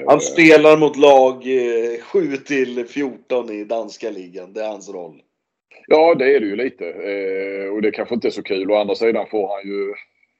[0.07, 4.53] Han spelar mot lag eh, 7 till 14 i danska ligan.
[4.53, 5.21] Det är hans roll.
[5.87, 6.85] Ja, det är det ju lite.
[6.85, 8.71] Eh, och det kanske inte är så kul.
[8.71, 9.93] Å andra sidan får han ju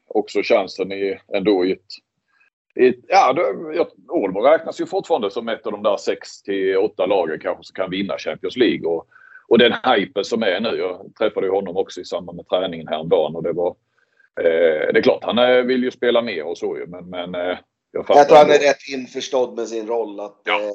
[0.07, 1.85] också chansen i, ändå i ett...
[2.75, 3.35] I ett ja,
[4.09, 7.73] Ålborg räknas ju fortfarande som ett av de där 6 till 8 lagen kanske som
[7.73, 8.87] kan vinna Champions League.
[8.87, 9.07] Och,
[9.47, 10.77] och den hypen som är nu.
[10.77, 13.75] Jag träffade ju honom också i samband med träningen häromdagen och det var...
[14.39, 17.35] Eh, det är klart, han eh, vill ju spela mer och så ju, men, men
[17.35, 17.57] eh,
[17.91, 20.19] jag, jag tror han är rätt införstådd med sin roll.
[20.19, 20.61] Att, ja.
[20.61, 20.71] eh,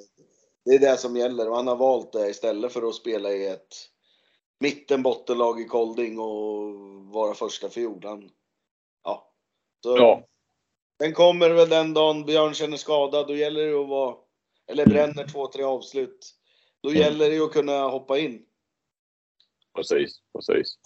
[0.65, 3.47] det är det som gäller och han har valt det istället för att spela i
[3.47, 3.89] ett
[4.61, 6.75] mitten bottenlag i Kolding och
[7.13, 8.05] vara första fiol.
[8.05, 8.31] Han,
[9.05, 9.33] ja.
[9.83, 10.27] Så, ja.
[10.99, 13.25] Den kommer väl den dagen Björn känner skada.
[13.25, 14.17] Då gäller det att vara,
[14.67, 14.95] eller mm.
[14.95, 16.35] bränner två, tre avslut.
[16.83, 17.01] Då mm.
[17.01, 18.47] gäller det att kunna hoppa in.
[19.75, 20.79] Precis, precis.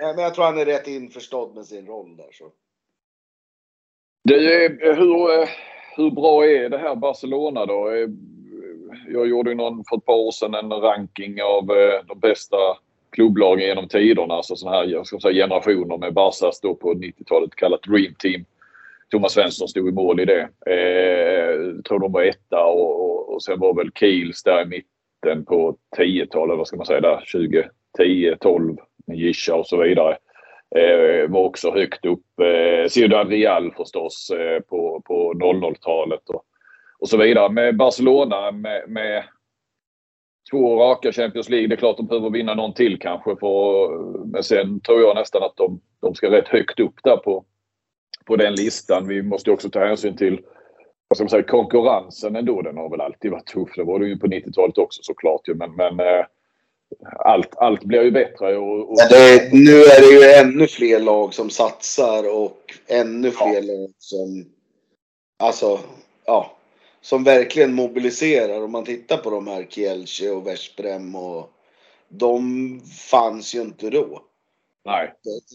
[0.00, 2.32] Men jag tror han är rätt införstådd med sin roll där.
[2.32, 2.52] Så.
[4.28, 5.48] Det är, eh, hur, eh,
[5.96, 7.90] hur bra är det här Barcelona då?
[7.90, 8.08] Eh,
[9.08, 11.66] jag gjorde ju någon, för ett par år sedan en ranking av
[12.06, 12.56] de bästa
[13.10, 14.34] klubblagen genom tiderna.
[14.34, 18.44] Alltså sådana här jag ska säga, generationer med Barca stod på 90-talet kallat Dream Team.
[19.10, 20.48] Thomas Svensson stod i mål i det.
[20.66, 24.66] Eh, jag tror de var etta och, och, och sen var väl Kiels där i
[24.66, 27.24] mitten på 10-talet, vad ska man säga där,
[27.96, 30.16] 2010, 12 Gisha Gischa och så vidare.
[30.76, 32.40] Eh, var också högt upp.
[32.40, 36.42] Eh, Ciudad Real förstås eh, på, på 00-talet och,
[36.98, 37.52] och så vidare.
[37.52, 39.24] Med Barcelona med, med
[40.50, 41.68] två raka Champions League.
[41.68, 43.36] Det är klart de behöver vinna någon till kanske.
[43.36, 43.88] För,
[44.24, 47.44] men sen tror jag nästan att de, de ska rätt högt upp där på,
[48.24, 49.08] på den listan.
[49.08, 50.40] Vi måste också ta hänsyn till
[51.08, 52.62] vad ska man säga, konkurrensen ändå.
[52.62, 53.68] Den har väl alltid varit tuff.
[53.76, 55.40] Det var det ju på 90-talet också såklart.
[55.46, 56.24] Men, men eh,
[57.18, 58.56] allt, allt blir ju bättre.
[58.56, 58.96] Och, och...
[59.10, 63.72] Det, nu är det ju ännu fler lag som satsar och ännu fler ja.
[63.72, 64.44] lag som
[65.38, 65.80] Alltså,
[66.24, 66.52] ja.
[67.00, 68.62] Som verkligen mobiliserar.
[68.62, 71.50] Om man tittar på de här Kielce och Veszprem och
[72.08, 74.22] de fanns ju inte då.
[74.84, 75.12] Nej.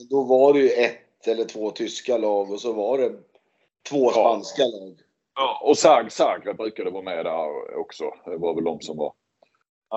[0.10, 3.12] Då var det ju ett eller två tyska lag och så var det
[3.90, 4.68] två spanska ja.
[4.68, 4.98] lag.
[5.36, 8.04] Ja, och Zag, Zagreb brukade vara med där också.
[8.26, 9.14] Det var väl de som var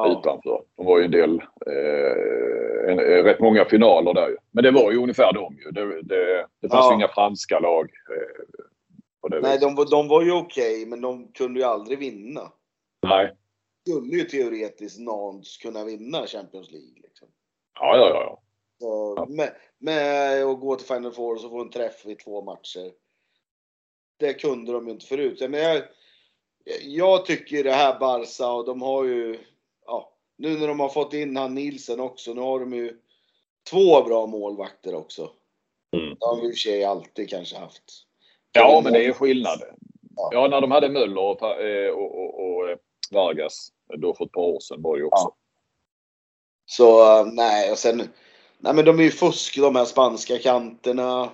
[0.05, 0.19] ja.
[0.19, 0.63] utanför.
[0.77, 4.37] De var ju en del, eh, en, rätt många finaler där ju.
[4.51, 5.71] Men det var ju ungefär dem ju.
[5.71, 6.91] Det, det, det fanns ja.
[6.91, 7.91] ju inga franska lag.
[8.11, 12.53] Eh, Nej, de, de var ju okej, okay, men de kunde ju aldrig vinna.
[13.03, 13.35] Nej.
[13.89, 17.03] Skulle ju teoretiskt Nantes kunna vinna Champions League.
[17.03, 17.29] Liksom.
[17.81, 18.43] Ja, ja, ja.
[18.81, 19.27] Så, ja.
[19.29, 22.93] Med, med att gå till Final Four och så få en träff i två matcher.
[24.19, 25.51] Det kunde de ju inte förut.
[25.51, 25.83] Men jag,
[26.83, 29.39] jag tycker det här Barca och de har ju,
[29.87, 32.97] ja, nu när de har fått in han Nilsen också, nu har de ju
[33.71, 35.31] två bra målvakter också.
[35.97, 36.17] Mm.
[36.21, 37.83] Det har vi i och för sig alltid kanske haft.
[38.53, 39.63] Ja, men det är skillnad.
[40.33, 42.77] Ja, när de hade Möller och, eh, och, och, och eh,
[43.11, 45.25] Vargas då för ett par år sedan var det ju också.
[45.25, 45.37] Ja.
[46.67, 48.03] Så eh, nej, och sen.
[48.59, 51.31] Nej, men de är ju fusk de här spanska kanterna.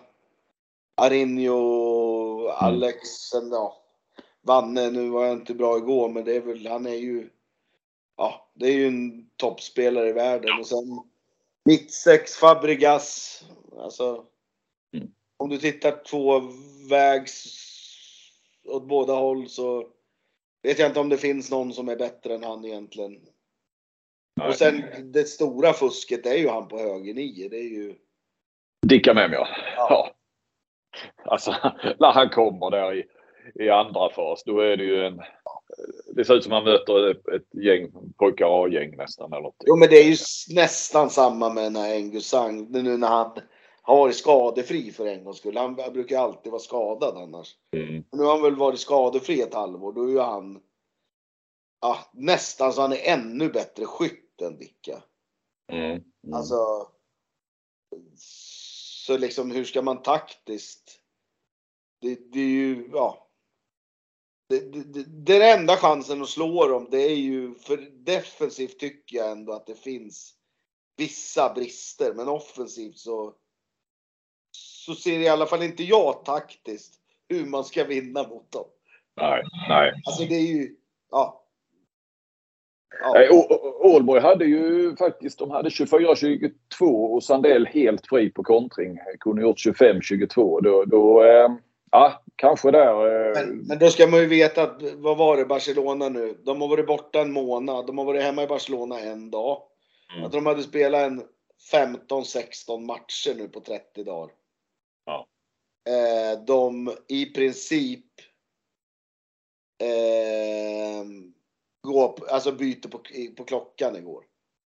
[0.94, 2.56] Arinho, mm.
[2.58, 3.76] Alex, sen ja.
[4.42, 7.30] Vanne, nu var jag inte bra igår, men det är väl, han är ju.
[8.22, 11.02] Ja, det är ju en toppspelare i världen och sen
[11.64, 13.44] mittsex Fabregas.
[13.78, 14.24] Alltså.
[14.96, 15.08] Mm.
[15.36, 16.40] Om du tittar två
[16.90, 17.44] vägs
[18.68, 19.88] åt båda håll så
[20.62, 23.20] vet jag inte om det finns någon som är bättre än han egentligen.
[24.36, 24.48] Nej.
[24.48, 27.48] Och sen det stora fusket är ju han på höger nio.
[27.48, 27.94] Det är ju...
[28.86, 29.48] Dicka med mig ja.
[29.76, 30.14] ja.
[31.24, 31.50] Alltså
[31.98, 33.04] när han kommer där i,
[33.54, 35.22] i andra fas då är det ju en...
[36.14, 39.96] Det ser ut som han möter ett, gäng pojkar A-gäng nästan eller Jo men det
[39.96, 40.16] är ju
[40.54, 43.30] nästan samma med när Engusang, nu när han
[43.82, 45.56] har varit skadefri för en gångs skull.
[45.56, 47.56] Han brukar alltid vara skadad annars.
[47.76, 48.04] Mm.
[48.12, 49.92] Nu har han väl varit skadefri ett halvår.
[49.92, 50.60] Då är ju han
[51.82, 55.02] ja, nästan så han är ännu bättre skytt än Dicka.
[55.72, 55.90] Mm.
[55.90, 56.34] Mm.
[56.34, 56.56] Alltså.
[58.16, 61.00] Så liksom hur ska man taktiskt?
[62.00, 63.28] Det, det är ju, ja.
[64.60, 69.30] Det, det, den enda chansen att slå dem, det är ju, för defensivt tycker jag
[69.30, 70.34] ändå att det finns
[70.96, 73.34] vissa brister, men offensivt så
[74.56, 76.94] så ser i alla fall inte jag taktiskt
[77.28, 78.64] hur man ska vinna mot dem.
[79.16, 79.92] Nej, nej.
[80.06, 80.76] Alltså det är ju,
[81.10, 81.38] ja.
[83.00, 83.28] Ja.
[83.80, 88.98] Ålborg hade ju faktiskt, de hade 24-22 och Sandell helt fri på kontring.
[89.20, 90.60] Kunde gjort 25-22.
[90.62, 91.48] Då, då eh,
[91.90, 93.26] ja, kanske där.
[93.26, 93.34] Eh.
[93.34, 96.38] Men, men, då ska man ju veta att, vad var det Barcelona nu?
[96.44, 97.86] De har varit borta en månad.
[97.86, 99.62] De har varit hemma i Barcelona en dag.
[100.12, 100.24] Mm.
[100.24, 101.22] Att de hade spelat en
[101.72, 104.34] 15-16 matcher nu på 30 dagar.
[105.04, 105.26] Ja.
[105.88, 108.04] Eh, de i princip
[109.82, 111.04] eh,
[111.82, 113.00] går, alltså byter på,
[113.36, 114.24] på klockan igår.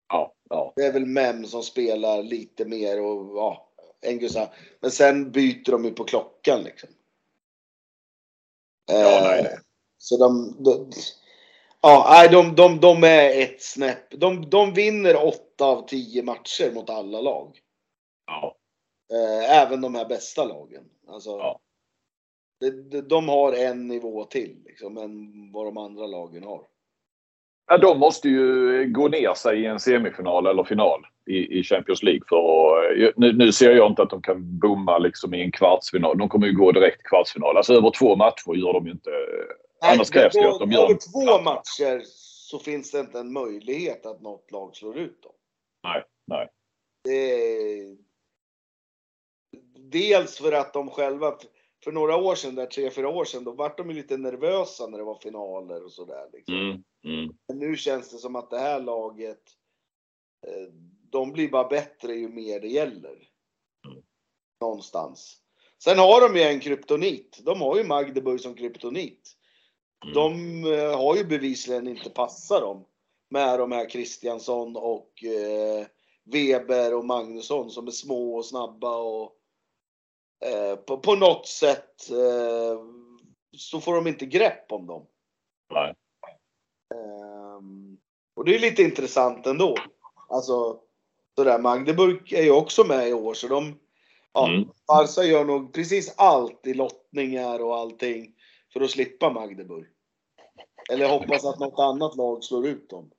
[0.09, 0.73] Ja, ja.
[0.75, 3.69] Det är väl Mem som spelar lite mer och ja,
[4.01, 4.49] Engusa.
[4.79, 6.89] Men sen byter de ju på klockan liksom.
[8.87, 9.57] Ja, nej, nej.
[9.97, 10.91] Så de, de
[11.81, 14.11] Ja, de, de, de är ett snäpp.
[14.19, 17.59] De, de vinner åtta av tio matcher mot alla lag.
[18.27, 18.55] Ja.
[19.13, 20.83] Eh, även de här bästa lagen.
[21.07, 21.59] Alltså, ja.
[22.59, 26.67] de, de har en nivå till liksom, än vad de andra lagen har.
[27.67, 32.03] Ja, de måste ju gå ner sig i en semifinal eller final i, i Champions
[32.03, 32.21] League.
[32.29, 36.17] För att, nu, nu, ser jag inte att de kan bomma liksom i en kvartsfinal.
[36.17, 37.57] De kommer ju gå direkt kvartsfinal.
[37.57, 39.09] Alltså över två matcher gör de ju inte.
[39.81, 40.83] Nej, Annars krävs det att de gör...
[40.83, 42.01] Över två matcher
[42.49, 45.33] så finns det inte en möjlighet att något lag slår ut dem.
[45.83, 46.49] Nej, nej.
[47.03, 47.97] Det,
[49.91, 51.37] dels för att de själva,
[51.83, 54.87] för några år sedan, där tre, fyra år sedan, då vart de ju lite nervösa
[54.87, 56.29] när det var finaler och sådär.
[56.33, 56.55] Liksom.
[56.55, 57.35] Mm, mm.
[57.47, 59.41] Men nu känns det som att det här laget,
[60.47, 60.73] eh,
[61.09, 63.29] de blir bara bättre ju mer det gäller.
[64.61, 65.37] Någonstans.
[65.83, 67.39] Sen har de ju en kryptonit.
[67.43, 69.33] De har ju Magdeburg som kryptonit.
[70.03, 70.13] Mm.
[70.13, 72.85] De eh, har ju bevisligen inte passat dem
[73.29, 75.87] med de här Kristiansson och eh,
[76.23, 79.37] Weber och Magnusson som är små och snabba och
[80.45, 82.81] Eh, på, på något sätt eh,
[83.57, 85.07] så får de inte grepp om dem.
[85.73, 85.95] Nej.
[86.93, 87.61] Eh,
[88.35, 89.75] Och det är lite intressant ändå.
[90.29, 90.79] Alltså,
[91.37, 93.79] sådär, Magdeburg är ju också med i år så de,
[94.33, 94.69] ja, Mm.
[94.87, 98.33] Barca gör nog precis allt i lottningar och allting
[98.73, 99.87] för att slippa Magdeburg.
[100.91, 103.11] Eller hoppas att något annat lag slår ut dem.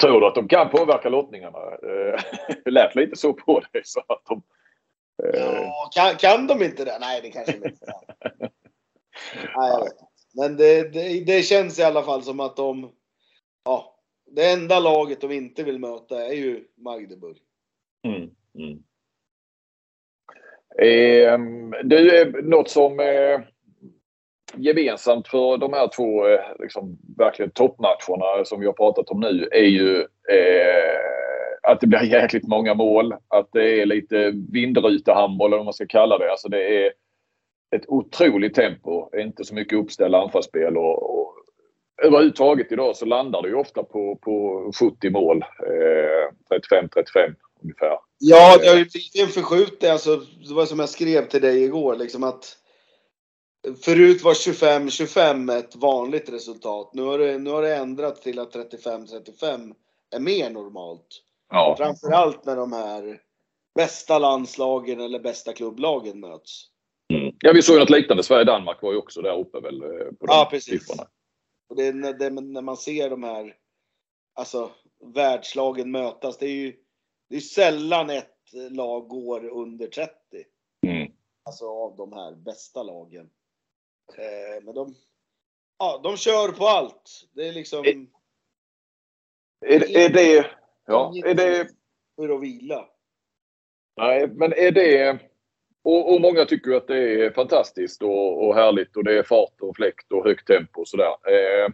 [0.00, 1.58] Tror du att de kan påverka lottningarna?
[1.58, 2.20] Eh,
[2.64, 3.82] Det lät lite så på dig.
[3.84, 4.42] Så att de,
[5.24, 6.98] eh, Ja, kan, kan de inte det?
[7.00, 8.48] Nej, det kanske de inte kan.
[9.56, 9.88] Nej.
[10.34, 12.92] Men det, det, det känns i alla fall som att de...
[13.64, 13.96] Ja,
[14.34, 17.36] det enda laget de inte vill möta är ju Magdeburg.
[18.06, 18.82] Mm, mm.
[20.78, 21.38] Eh,
[21.84, 23.48] det är något som är
[24.56, 29.48] gemensamt för de här två eh, liksom, verkligen toppmatcherna som vi har pratat om nu
[29.52, 31.00] är ju eh,
[31.62, 33.14] att det blir jäkligt många mål.
[33.28, 36.30] Att det är lite vindrutehandboll eller vad man ska kalla det.
[36.30, 36.92] Alltså det är
[37.76, 39.18] ett otroligt tempo.
[39.18, 41.11] Inte så mycket uppställda anfallsspel och
[42.02, 45.42] överhuvudtaget idag så landar det ju ofta på, på 70 mål.
[45.42, 47.98] Eh, 35-35 ungefär.
[48.18, 49.90] Ja, det har ju blivit en förskjutning.
[49.90, 50.16] Alltså,
[50.48, 51.96] det var som jag skrev till dig igår.
[51.96, 52.56] Liksom att
[53.84, 56.90] förut var 25-25 ett vanligt resultat.
[56.94, 59.74] Nu har, det, nu har det ändrats till att 35-35
[60.16, 61.06] är mer normalt.
[61.50, 61.74] Ja.
[61.78, 63.18] Framförallt när de här
[63.74, 66.64] bästa landslagen eller bästa klubblagen möts.
[67.14, 67.34] Mm.
[67.38, 68.22] Ja, vi såg ju något liknande.
[68.22, 70.80] Sverige-Danmark var ju också där uppe väl eh, på de Ja, precis.
[70.80, 71.08] siffrorna.
[71.68, 73.56] Och det är när, det, när man ser de här
[74.34, 74.70] alltså,
[75.14, 76.38] världslagen mötas.
[76.38, 76.76] Det är ju
[77.28, 78.38] det är sällan ett
[78.70, 80.12] lag går under 30.
[80.86, 81.12] Mm.
[81.42, 83.30] Alltså av de här bästa lagen.
[84.16, 84.94] Eh, men de,
[85.78, 87.28] ja, de kör på allt.
[87.32, 87.84] Det är liksom
[89.60, 90.46] Är, är det...
[90.86, 91.68] Ja, är det...
[92.16, 92.88] för att vila.
[93.96, 95.18] Nej, men är det...
[95.84, 99.60] Och, och många tycker att det är fantastiskt och, och härligt och det är fart
[99.60, 101.06] och fläkt och högt tempo och sådär.
[101.06, 101.72] Eh,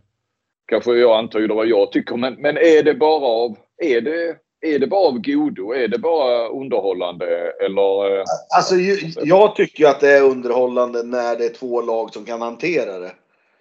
[0.66, 3.56] kanske jag antyder vad jag tycker, men, men är det bara av...
[3.76, 5.72] Är det, är det bara av godo?
[5.72, 8.18] Är det bara underhållande eller?
[8.18, 8.24] eh,
[8.56, 12.42] Alltså, ju, jag tycker att det är underhållande när det är två lag som kan
[12.42, 13.12] hantera det.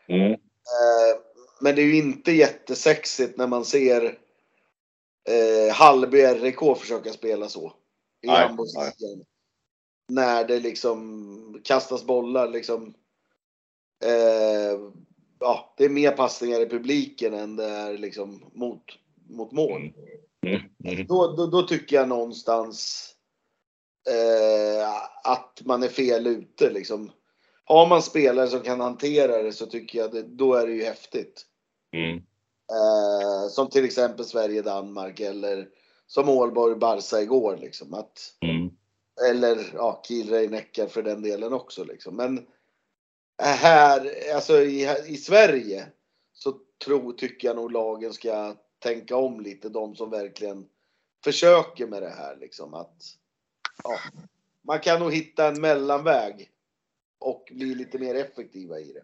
[0.08, 0.32] Mm.
[0.32, 1.18] Eh,
[1.62, 4.06] men det är ju inte jättesexigt när man ser
[5.30, 7.74] eh, Hallby RIK försöka spela så.
[8.24, 8.50] I Nej.
[10.08, 12.94] När det liksom kastas bollar liksom.
[14.06, 14.80] Eh,
[15.40, 18.84] ja, det är mer passningar i publiken än det är liksom mot,
[19.30, 19.82] mot mål.
[20.46, 20.62] Mm.
[20.84, 21.08] Mm.
[21.08, 23.10] Då, då, då tycker jag någonstans
[24.10, 24.90] eh,
[25.24, 27.12] att man är fel ute liksom.
[27.66, 30.84] Har man spelare som kan hantera det så tycker jag det, då är det ju
[30.84, 31.46] häftigt.
[31.94, 32.18] Mm.
[32.72, 35.68] Eh, som till exempel Sverige-Danmark eller
[36.08, 37.94] som Ålborg-Barca igår liksom.
[37.94, 38.70] Att, Mm
[39.30, 42.16] eller ja, Kiel-Rhein-Neckar för den delen också liksom.
[42.16, 45.86] Men eh, här, alltså i, i Sverige
[46.34, 46.54] så
[46.86, 49.70] tror, tycker jag nog lagen ska tänka om lite.
[49.70, 50.66] De som verkligen
[51.24, 52.74] försöker med det här liksom.
[52.74, 53.04] Att,
[53.84, 54.00] ja,
[54.62, 56.50] man kan nog hitta en mellanväg
[57.20, 59.04] och bli lite mer effektiva i det.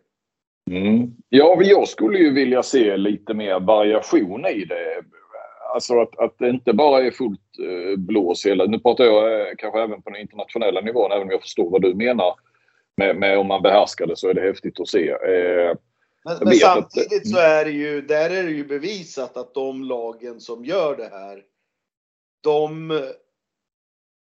[0.71, 1.15] Mm.
[1.29, 5.03] Ja, men jag skulle ju vilja se lite mer variation i det.
[5.73, 8.65] Alltså att, att det inte bara är fullt eh, blås hela...
[8.65, 11.81] Nu pratar jag eh, kanske även på den internationella nivån, även om jag förstår vad
[11.81, 12.33] du menar.
[12.97, 15.09] Med, med om man behärskar det så är det häftigt att se.
[15.09, 15.75] Eh,
[16.25, 19.53] Men, men vet att- samtidigt så är det ju, där är det ju bevisat att
[19.53, 21.43] de lagen som gör det här,
[22.41, 22.91] de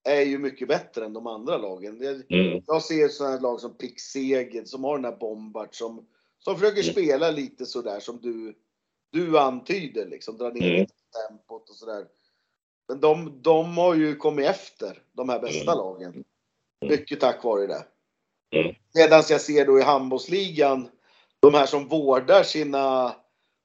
[0.09, 2.01] är ju mycket bättre än de andra lagen.
[2.29, 2.61] Mm.
[2.67, 6.05] Jag ser sådana här lag som Pixegen som har den här Bombart som,
[6.39, 6.91] som försöker Mm.
[6.91, 8.53] spela lite sådär som du,
[9.11, 10.87] du antyder liksom, dra ner Mm.
[11.29, 12.07] tempot och sådär.
[12.87, 15.77] Men de, de har ju kommit efter de här bästa Mm.
[15.77, 16.23] lagen.
[16.85, 17.85] Mycket tack vare det.
[18.55, 18.75] Mm.
[18.95, 20.89] Medan jag ser då i handbollsligan,
[21.39, 23.15] de här som vårdar sina,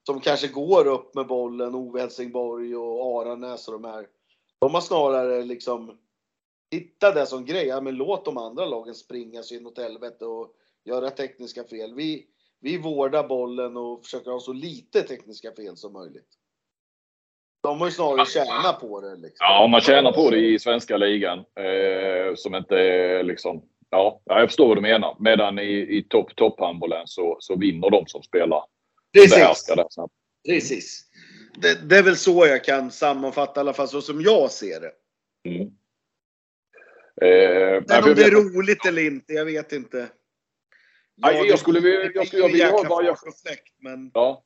[0.06, 4.06] som kanske går upp med bollen, Ove Helsingborg och Aranäs och de här.
[4.58, 5.98] De har snarare liksom
[6.70, 7.66] hittat det som grej.
[7.66, 11.94] Ja, men låt de andra lagen springa sig inåt helvete och göra tekniska fel.
[11.94, 12.26] Vi,
[12.62, 16.28] vi vårdar bollen och försöker ha så lite tekniska fel som möjligt.
[17.62, 19.16] De har ju snarare tjänat på det.
[19.16, 19.36] Liksom.
[19.38, 21.38] Ja, man tjänar på det i svenska ligan.
[21.38, 23.62] Eh, som inte är liksom...
[23.90, 25.16] Ja, ja, jag förstår vad du menar.
[25.18, 28.64] Medan i, i topp handbollen så, så vinner de som spelar.
[29.12, 29.66] Precis.
[29.66, 30.12] Det snabbt.
[30.48, 31.04] Precis.
[31.54, 34.80] Det, det är väl så jag kan sammanfatta i alla fall så som jag ser
[34.80, 34.92] det.
[35.48, 35.66] Mm.
[37.22, 40.08] Eh, Men om det är roligt eller inte, jag vet inte.
[41.22, 44.44] Jag skulle vilja- jag skulle- jag vill ha fart och fläkt, men Ja.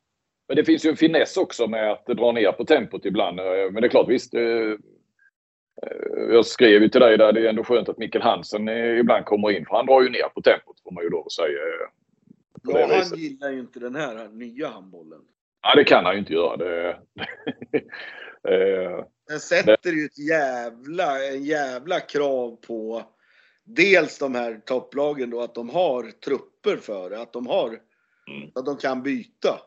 [0.49, 3.41] Men det finns ju en finess också med att dra ner på tempot ibland.
[3.41, 4.35] Eh, Men det är klart, visst.
[4.35, 4.77] eh, eh,
[6.31, 9.51] Jag skrev ju till dig där, det är ändå skönt att Mikkel Hansen ibland kommer
[9.51, 9.67] in.
[9.67, 11.59] För han drar ju ner på tempot får man ju då säga.
[12.63, 13.19] ja, han viset.
[13.19, 15.21] gillar ju inte den här nya handbollen.
[15.63, 16.57] Ja, det kan han ju inte göra.
[16.57, 16.97] Det,
[19.29, 23.03] Den sätter ju ett jävla, en jävla krav på
[23.65, 26.11] dels de här topplagen då att de har
[26.67, 28.51] trupper för det, att de har, mm.
[28.55, 29.61] att de kan byta.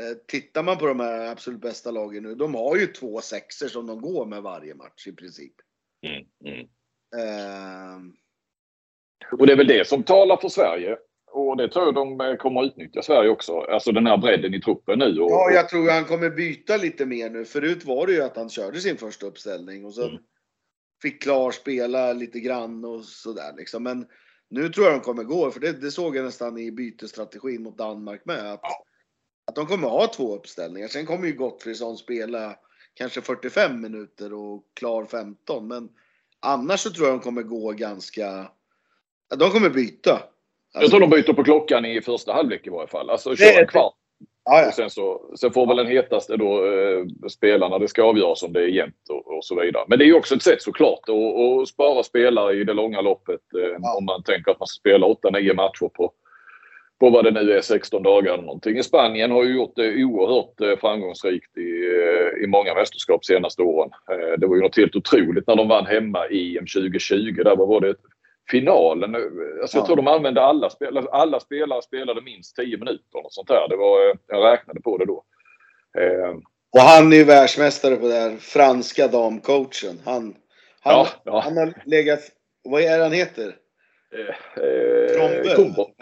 [0.00, 3.68] Eh, tittar man på de här absolut bästa lagen nu, de har ju två sexer
[3.68, 5.54] som de går med varje match i princip.
[6.06, 6.24] Mm,
[6.54, 6.68] mm.
[7.14, 8.00] Uh,
[9.32, 10.96] och det är väl det som talar för Sverige.
[11.32, 13.58] Och det tror jag de kommer att utnyttja Sverige också.
[13.58, 15.20] Alltså den här bredden i truppen nu.
[15.20, 17.44] Och, ja, jag tror han kommer byta lite mer nu.
[17.44, 20.22] Förut var det ju att han körde sin första uppställning och sen mm.
[21.02, 23.82] fick Klar spela lite grann och sådär liksom.
[23.82, 24.06] Men
[24.52, 27.78] nu tror jag de kommer gå, för det, det såg jag nästan i bytesstrategin mot
[27.78, 28.52] Danmark med.
[28.52, 28.84] Att, ja.
[29.46, 30.88] att de kommer ha två uppställningar.
[30.88, 32.56] Sen kommer ju Gottfridsson spela
[32.94, 35.68] kanske 45 minuter och Klar 15.
[35.68, 35.88] Men
[36.40, 38.50] annars så tror jag de kommer gå ganska...
[39.36, 40.12] De kommer byta.
[40.12, 40.30] Alltså,
[40.80, 43.10] jag tror de byter på klockan i första halvlek i varje fall.
[43.10, 43.94] Alltså kör en kvart.
[44.44, 44.68] Ja, ja.
[44.68, 48.52] Och sen, så, sen får väl den hetaste då eh, spelarna, det ska avgöras om
[48.52, 49.84] det är jämnt och, och, så vidare.
[49.88, 53.40] Men det är också ett sätt såklart att, spara spelare i det långa loppet.
[53.58, 53.96] Eh, ja.
[53.98, 56.12] Om man tänker att man ska spela 8-9 matcher på,
[57.00, 58.82] på vad det nu är, 16 dagar eller någonting.
[58.82, 63.90] Spanien har ju gjort det oerhört eh, framgångsrikt i, eh, i många mästerskap senaste åren.
[64.10, 67.42] Eh, det var ju något helt otroligt när de vann hemma i EM 2020.
[67.44, 67.94] Där var det
[68.50, 69.14] finalen.
[69.60, 71.06] Alltså jag tror de använde alla spelare.
[71.10, 73.24] Alla spelare spelade minst 10 minuter.
[73.24, 73.68] Och sånt där.
[73.68, 75.24] Det var, jag räknade på det då.
[75.98, 76.34] Eh.
[76.72, 80.00] Och han är ju världsmästare på det här franska damcoachen.
[80.04, 80.36] Han,
[80.80, 81.40] han, ja, ja.
[81.40, 82.20] han har legat...
[82.64, 83.56] Vad är han heter?
[84.14, 85.94] Eh, eh, Krumbolt.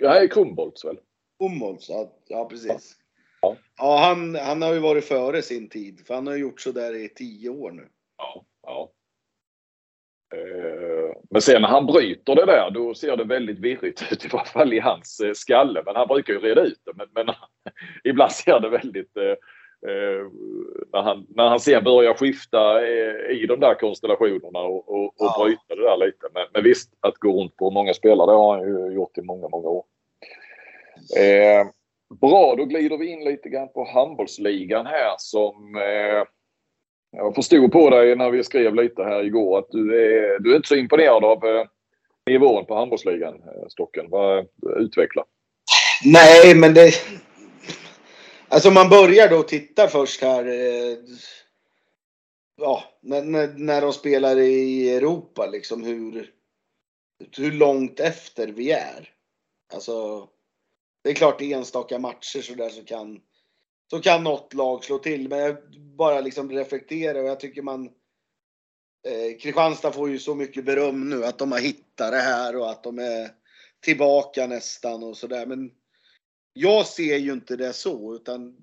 [0.00, 0.98] Nej, Krumbolts väl?
[1.38, 2.96] Krumbolts, ja, ja precis.
[3.40, 3.56] Ja.
[3.78, 6.06] ja, han, han har ju varit före sin tid.
[6.06, 7.88] För han har gjort så där i tio år nu.
[8.18, 8.90] Ja, ja.
[10.32, 14.28] Eh, men sen när han bryter det där då ser det väldigt virrigt ut i
[14.28, 15.82] varje fall i hans eh, skalle.
[15.86, 16.92] Men han brukar ju reda ut det.
[16.94, 17.34] Men, men
[18.04, 19.36] ibland ser det väldigt eh,
[19.90, 20.26] eh,
[20.92, 25.12] när, han, när han sen börjar skifta eh, i de där konstellationerna och, och, och
[25.18, 25.44] ja.
[25.44, 26.26] bryta det där lite.
[26.34, 29.22] Men, men visst, att gå runt på många spelare det har han ju gjort i
[29.22, 29.84] många, många år.
[31.18, 31.66] Eh,
[32.20, 35.76] bra, då glider vi in lite grann på handbollsligan här som
[37.12, 40.56] jag förstod på dig när vi skrev lite här igår att du är, du är
[40.56, 41.66] inte så imponerad av eh,
[42.26, 44.10] nivån på handbollsligan, eh, Stocken.
[44.10, 44.46] Vad,
[44.76, 45.24] utveckla.
[46.04, 46.92] Nej, men det...
[48.48, 50.46] Alltså man börjar då titta först här.
[50.46, 50.96] Eh,
[52.56, 56.30] ja, när, när, när de spelar i Europa liksom hur,
[57.36, 59.10] hur långt efter vi är.
[59.72, 60.28] Alltså,
[61.04, 63.20] det är klart i enstaka matcher så där så kan
[63.92, 65.28] så kan något lag slå till.
[65.28, 65.56] Men jag
[65.96, 67.86] bara liksom reflekterar och jag tycker man
[69.06, 72.70] eh, Kristianstad får ju så mycket beröm nu att de har hittat det här och
[72.70, 73.30] att de är
[73.80, 75.46] tillbaka nästan och sådär.
[75.46, 75.70] Men
[76.52, 78.56] jag ser ju inte det så utan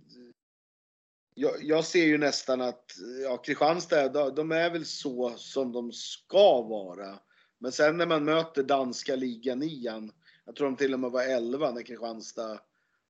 [1.35, 2.85] jag, jag ser ju nästan att
[3.23, 7.19] ja, Kristianstad, de är väl så som de ska vara.
[7.59, 10.11] Men sen när man möter danska ligan nian,
[10.45, 12.59] jag tror de till och med var 11 när Kristianstad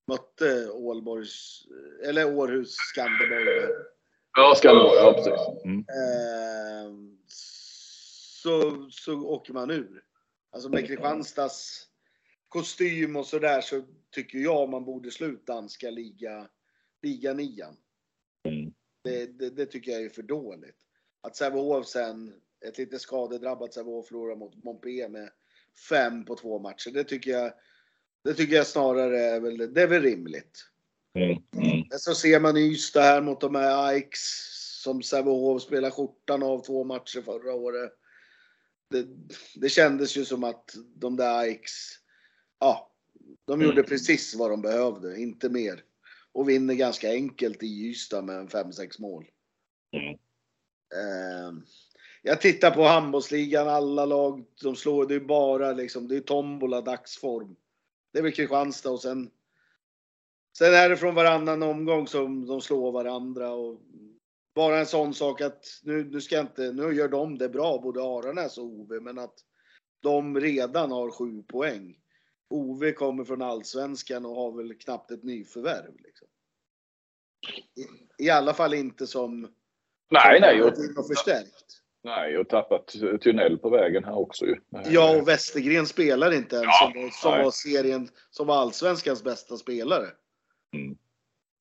[0.10, 1.68] mötte Ålborgs,
[2.03, 3.70] eller Århus Skanderborg.
[4.38, 5.64] Ja, Skanderborg, ja precis.
[5.66, 5.80] Mm.
[5.80, 6.93] Eh,
[8.43, 10.03] så, så åker man ur.
[10.51, 11.88] Alltså med Kristianstads
[12.47, 13.82] kostym och sådär så
[14.12, 16.49] tycker jag man borde sluta danska liga,
[17.01, 17.78] liga nian.
[18.47, 18.74] Mm.
[19.03, 20.78] Det, det, det, tycker jag är för dåligt.
[21.22, 22.34] Att Sävehof sen,
[22.66, 25.30] ett lite skadedrabbat Sävehof förlorar mot Montpellier med
[25.89, 26.91] fem på två matcher.
[26.91, 27.53] Det tycker jag
[28.30, 30.65] det tycker jag snarare är väl, det är väl rimligt.
[31.13, 31.38] Mm.
[31.53, 31.86] Mm.
[31.91, 34.19] Så ser man Ystad här mot de här Aix
[34.84, 37.91] som Sävehof spelar skjortan av två matcher förra året.
[38.89, 39.07] Det,
[39.55, 41.71] det kändes ju som att de där Aix,
[42.59, 42.91] ja,
[43.45, 43.67] de mm.
[43.67, 45.84] gjorde precis vad de behövde, inte mer.
[46.32, 49.25] Och vinner ganska enkelt i Ystad med 5-6 mål.
[50.95, 51.59] Uh,
[52.21, 56.82] jag tittar på handbollsligan, alla lag de slår, det är bara liksom, det är tombola
[56.82, 57.55] dagsform.
[58.12, 59.32] Det är väl Kristianstad och sen
[60.57, 63.82] Sen är det från varannan omgång som de slår varandra och
[64.55, 68.03] bara en sån sak att nu, nu ska inte, nu gör de det bra både
[68.03, 69.34] Aranäs och Ove, men att
[69.99, 71.99] de redan har sju poäng.
[72.49, 75.95] Ove kommer från allsvenskan och har väl knappt ett nyförvärv.
[76.03, 76.28] Liksom.
[77.76, 79.41] I, I, alla fall inte som...
[80.10, 80.64] Nej, nej.
[80.64, 81.78] Och, förstärkt.
[82.04, 84.56] Nej, och tappat Tunnel på vägen här också ju.
[84.86, 89.58] Ja, och Westergren spelar inte ens ja, som, som var serien, som var allsvenskans bästa
[89.58, 90.08] spelare.
[90.74, 90.97] Mm.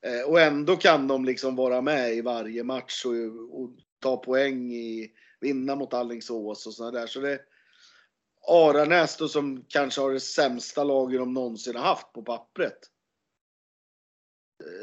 [0.07, 4.73] Eh, och ändå kan de liksom vara med i varje match och, och ta poäng
[4.73, 7.07] i, vinna mot Allingsås och sådär.
[7.07, 7.41] Så det
[8.49, 12.79] Aranäs då som kanske har det sämsta laget de någonsin har haft på pappret.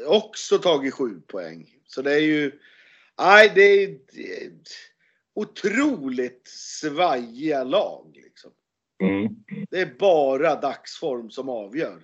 [0.06, 1.74] också tagit sju poäng.
[1.84, 2.60] Så det är ju,
[3.18, 3.98] nej det är
[5.36, 6.42] otroligt
[6.80, 8.10] svajiga lag.
[8.14, 8.50] Liksom.
[9.02, 9.28] Mm.
[9.70, 11.98] Det är bara dagsform som avgör.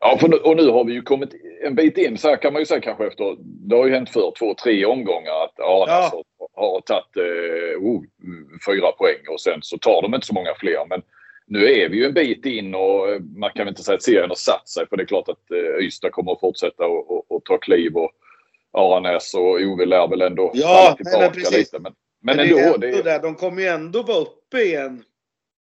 [0.00, 1.30] Ja, nu, och nu har vi ju kommit
[1.64, 4.10] en bit in, så här kan man ju säga kanske efter, det har ju hänt
[4.10, 6.22] för två, tre omgångar att Arnas Ja.
[6.54, 8.02] har, har tagit eh, oh,
[8.66, 10.86] fyra poäng och sen så tar de inte så många fler.
[10.88, 11.02] Men
[11.46, 14.02] nu är vi ju en bit in och eh, man kan väl inte säga att
[14.02, 17.10] serien har satt sig för det är klart att eh, Ystad kommer att fortsätta och,
[17.10, 18.10] och, och ta kliv och
[18.72, 21.58] Aranäs och Ove lär väl ändå Ja, nej, men tillbaka precis.
[21.58, 21.78] lite.
[21.78, 25.04] Men, men, det är ändå, det är, där, de kommer ju ändå vara uppe igen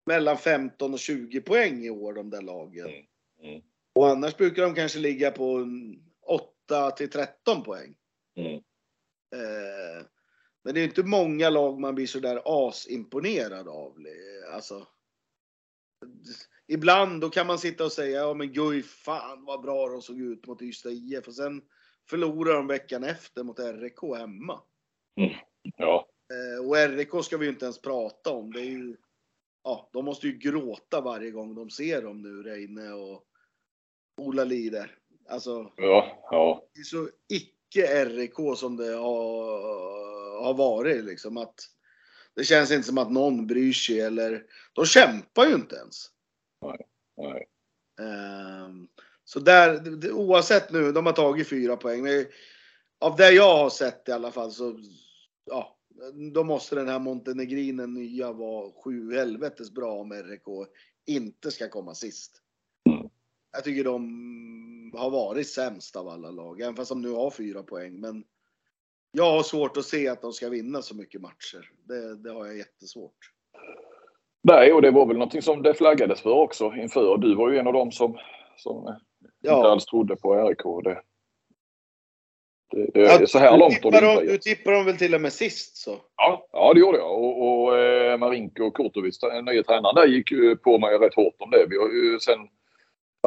[0.05, 2.87] mellan 15 och 20 poäng i år de där lagen.
[2.87, 3.05] Mm,
[3.43, 3.61] mm.
[3.93, 7.95] Och annars brukar de kanske ligga på en 8 till 13 poäng.
[8.37, 8.55] Mm.
[9.35, 10.05] Eh,
[10.63, 13.97] men det är inte många lag man blir så där asimponerad av.
[14.53, 14.87] Alltså,
[16.67, 20.19] ibland då kan man sitta och säga ja men Guif, fan vad bra de såg
[20.19, 21.61] ut mot Ystad IF och sen
[22.09, 24.61] förlorar de veckan efter mot RIK hemma.
[25.77, 26.10] ja, Eh,
[26.65, 28.53] och RIK ska vi ju inte ens prata om.
[28.53, 28.97] Det är ju,
[29.63, 33.23] ja, de måste ju gråta varje gång de ser dem nu, Reine och
[34.17, 34.97] Ola Lider.
[35.29, 36.67] Alltså, ja, ja.
[36.73, 41.37] det är så icke RIK som det har, har varit liksom.
[41.37, 41.55] Att
[42.35, 46.07] det känns inte som att någon bryr sig eller de kämpar ju inte ens.
[47.17, 47.47] Nej.
[48.01, 48.87] Ehm,
[49.23, 52.03] så där, oavsett nu, de har tagit fyra poäng.
[52.03, 52.25] Men
[52.99, 54.79] av det jag har sett i alla fall så,
[55.45, 55.77] ja,
[56.33, 60.69] då måste den här Montenegrinen nya vara sju helvetes bra om RIK
[61.05, 62.41] inte ska komma sist.
[62.89, 63.09] Mm.
[63.51, 67.63] Jag tycker de har varit sämst av alla lag, även fast de nu har fyra
[67.63, 67.99] poäng.
[67.99, 68.23] Men
[69.11, 71.71] jag har svårt att se att de ska vinna så mycket matcher.
[71.83, 73.31] Det, det har jag jättesvårt.
[74.43, 77.17] Nej, och det var väl någonting som det flaggades för också inför.
[77.17, 78.17] Du var ju en av dem som,
[78.57, 80.83] som eh, inte Ja, alls trodde på RIK.
[80.83, 81.01] Det,
[82.71, 85.33] det, Ja, så här du långt har det du tippar dem väl till och med
[85.33, 85.97] sist så?
[86.17, 87.11] Ja, ja, det gjorde jag.
[87.11, 91.15] Och, och eh, Marinko och Kurtovic, den nya tränaren där, gick ju på mig rätt
[91.15, 91.65] hårt om det.
[91.69, 92.39] Vi har ju sen,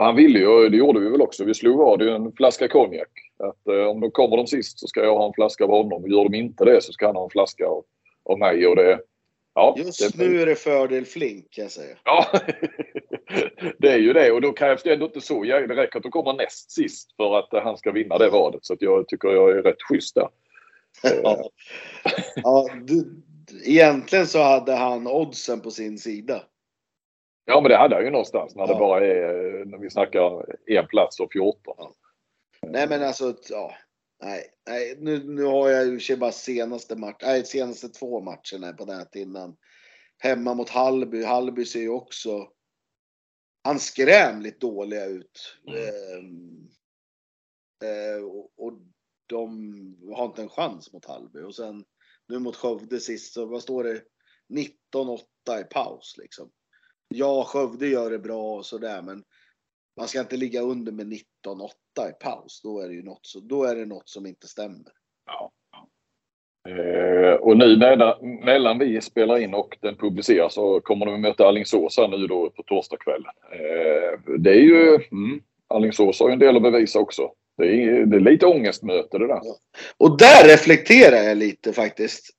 [0.01, 3.11] han ville ju, det gjorde vi väl också, vi slog av det en flaska konjak.
[3.39, 6.11] Att eh, om de kommer de sist så ska jag ha en flaska av honom.
[6.11, 7.85] Gör de inte det så ska han ha en flaska av,
[8.25, 8.67] av mig.
[8.67, 9.01] Och det,
[9.55, 11.97] ja, Just det, nu är det fördel Flink kan jag säga.
[12.05, 12.27] Ja,
[13.85, 15.45] det är ju det och då krävs det ändå inte så.
[15.45, 18.65] Ja, Det räcker att de kommer näst sist för att han ska vinna det vadet.
[18.65, 20.29] Så jag tycker jag är rätt schysst där.
[21.23, 21.51] Ja.
[22.37, 23.23] ja, du,
[23.65, 26.43] egentligen så hade han oddsen på sin sida.
[27.45, 28.79] Ja, men det hade jag ju någonstans när det Ja.
[28.79, 31.93] bara är, när vi snackar en plats och 14.
[32.67, 33.75] Nej men alltså, ja.
[34.23, 38.73] Nej, nej nu, nu har jag ju sig bara senaste match, nej, senaste två matcherna
[38.79, 39.57] på näthinnan.
[40.19, 41.25] Hemma mot Hallby.
[41.25, 42.49] Hallby ser ju också
[43.65, 45.59] anskrämligt dåliga ut.
[45.69, 46.69] Ehm,
[47.85, 48.73] eh, och, och
[49.27, 51.41] de har inte en chans mot Hallby.
[51.41, 51.85] Och sen
[52.29, 54.03] nu mot Skövde sist, så vad står det?
[54.95, 56.51] 19-8 i paus liksom.
[57.09, 59.25] Ja, Skövde gör det bra och sådär, men
[59.97, 61.71] man ska inte ligga under med 19-8
[62.11, 62.61] i paus.
[62.63, 64.93] Då är det ju något, så, då är det något som inte stämmer.
[65.27, 65.53] Ja.
[66.69, 67.77] Eh, och nu
[68.45, 72.27] mellan, vi spelar in och den publiceras så kommer de att möta Alingsås här nu
[72.27, 73.31] då på torsdagskvällen.
[73.53, 77.31] Eh, det är ju, mm, Alingsås har ju en del att bevisa också.
[77.57, 79.41] Det är, det är lite ångestmöte det där.
[79.99, 82.31] Och där reflekterar jag lite faktiskt.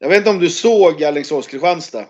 [0.00, 2.06] Jag vet inte om du såg Alingsås-Kristianstad?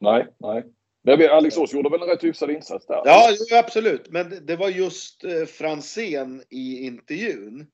[0.00, 1.28] Nej, nej.
[1.30, 3.02] Alingsås gjorde väl en rätt hyfsad insats där?
[3.04, 3.28] Ja,
[3.58, 4.10] absolut.
[4.10, 7.66] Men det- det var just eh, Fransén i intervjun.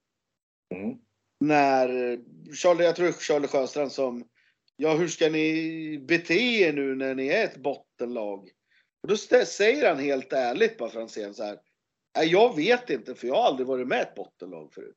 [0.75, 0.97] Mm.
[1.43, 2.19] När
[2.55, 4.25] Charlie, jag tror Charlie Sjöstrand som
[4.77, 8.51] Ja, hur ska ni bete er nu när ni är ett bottenlag?
[9.03, 11.59] Och då säger han helt ärligt bara Franzén så här.
[12.17, 14.97] "Nej, Jag vet inte för jag har aldrig varit med ett bottenlag förut.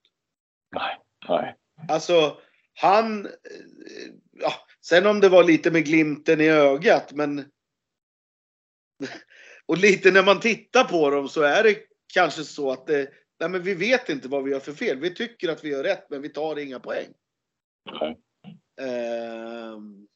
[0.76, 0.98] Nej,
[1.30, 1.56] nej.
[1.90, 2.38] Alltså,
[2.74, 3.26] han...
[3.26, 3.32] eh,
[4.32, 7.38] Ja, sen om det var lite med glimten i ögat, men...
[9.66, 11.78] Och lite när man tittar på dem så är det
[12.14, 13.10] kanske så att det...
[13.40, 14.98] Nej, men vi vet inte vad vi gör för fel.
[15.00, 17.14] Vi tycker att vi gör rätt, men vi tar inga poäng.
[18.02, 18.18] nej.
[18.82, 20.08] Ehm,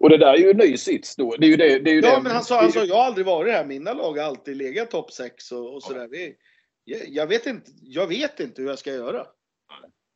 [0.00, 1.36] Och det där är ju en ny sits då.
[1.36, 1.78] Det är ju det.
[1.78, 2.22] det, är ju ja, det.
[2.22, 3.66] men han sa, han sa, jag har aldrig varit här.
[3.66, 6.08] Mina lag har alltid legat topp 6 och, och sådär.
[6.08, 6.36] Vi,
[6.84, 9.26] jag, jag, vet inte, jag vet inte hur jag ska göra.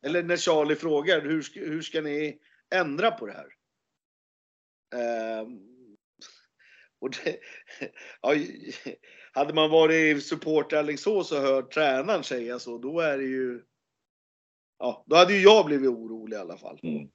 [0.06, 2.38] Eller när Charlie frågar, hur, ska- hur ska ni
[2.74, 3.48] ändra på det här?
[4.94, 5.58] Ehm,
[7.00, 7.38] och det,
[8.22, 8.34] ja,
[9.32, 13.60] hade man varit supporter i Alingsås och hört tränaren säga så, då är det ju...
[14.78, 16.78] Ja, då hade ju jag blivit orolig i alla fall.
[16.82, 17.08] Mm.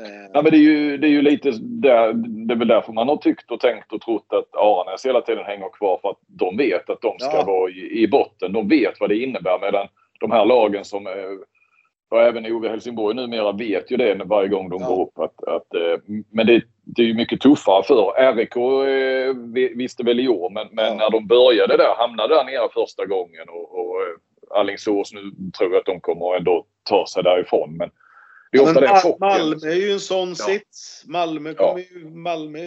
[0.00, 2.12] Ehm, Ja, men det, är ju, det är ju lite där,
[2.46, 5.44] det är väl därför man har tyckt och tänkt och trott att Aranäs hela tiden
[5.44, 7.44] hänger kvar för att de vet att de ska Ja.
[7.44, 8.52] vara i, i botten.
[8.52, 9.88] De vet vad det innebär medan
[10.20, 11.06] de här lagen som
[12.14, 14.88] och även Ove Helsingborg numera vet ju det varje gång de ja.
[14.88, 15.18] går upp.
[15.18, 15.66] Att, att,
[16.30, 18.56] men det, det är ju mycket tuffare för RIK
[19.76, 20.94] visste väl i år men, men ja.
[20.94, 23.96] när de började där, hamnade där nere första gången och, och
[24.50, 25.20] Alingsås nu
[25.58, 27.76] tror jag att de kommer ändå ta sig därifrån.
[27.76, 27.90] Men
[28.52, 30.34] det är ofta ja, Mal Malmö är ju en sån ja.
[30.34, 31.04] sits.
[31.06, 32.10] Malmö kommer ju...
[32.10, 32.58] Malmö,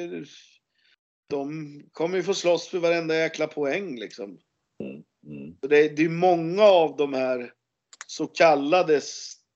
[1.29, 4.37] de kommer ju få slåss för varenda jäkla poäng liksom.
[4.83, 5.03] Mm.
[5.27, 5.55] Mm.
[5.61, 7.51] Det, det är många av de här
[8.07, 9.01] så kallade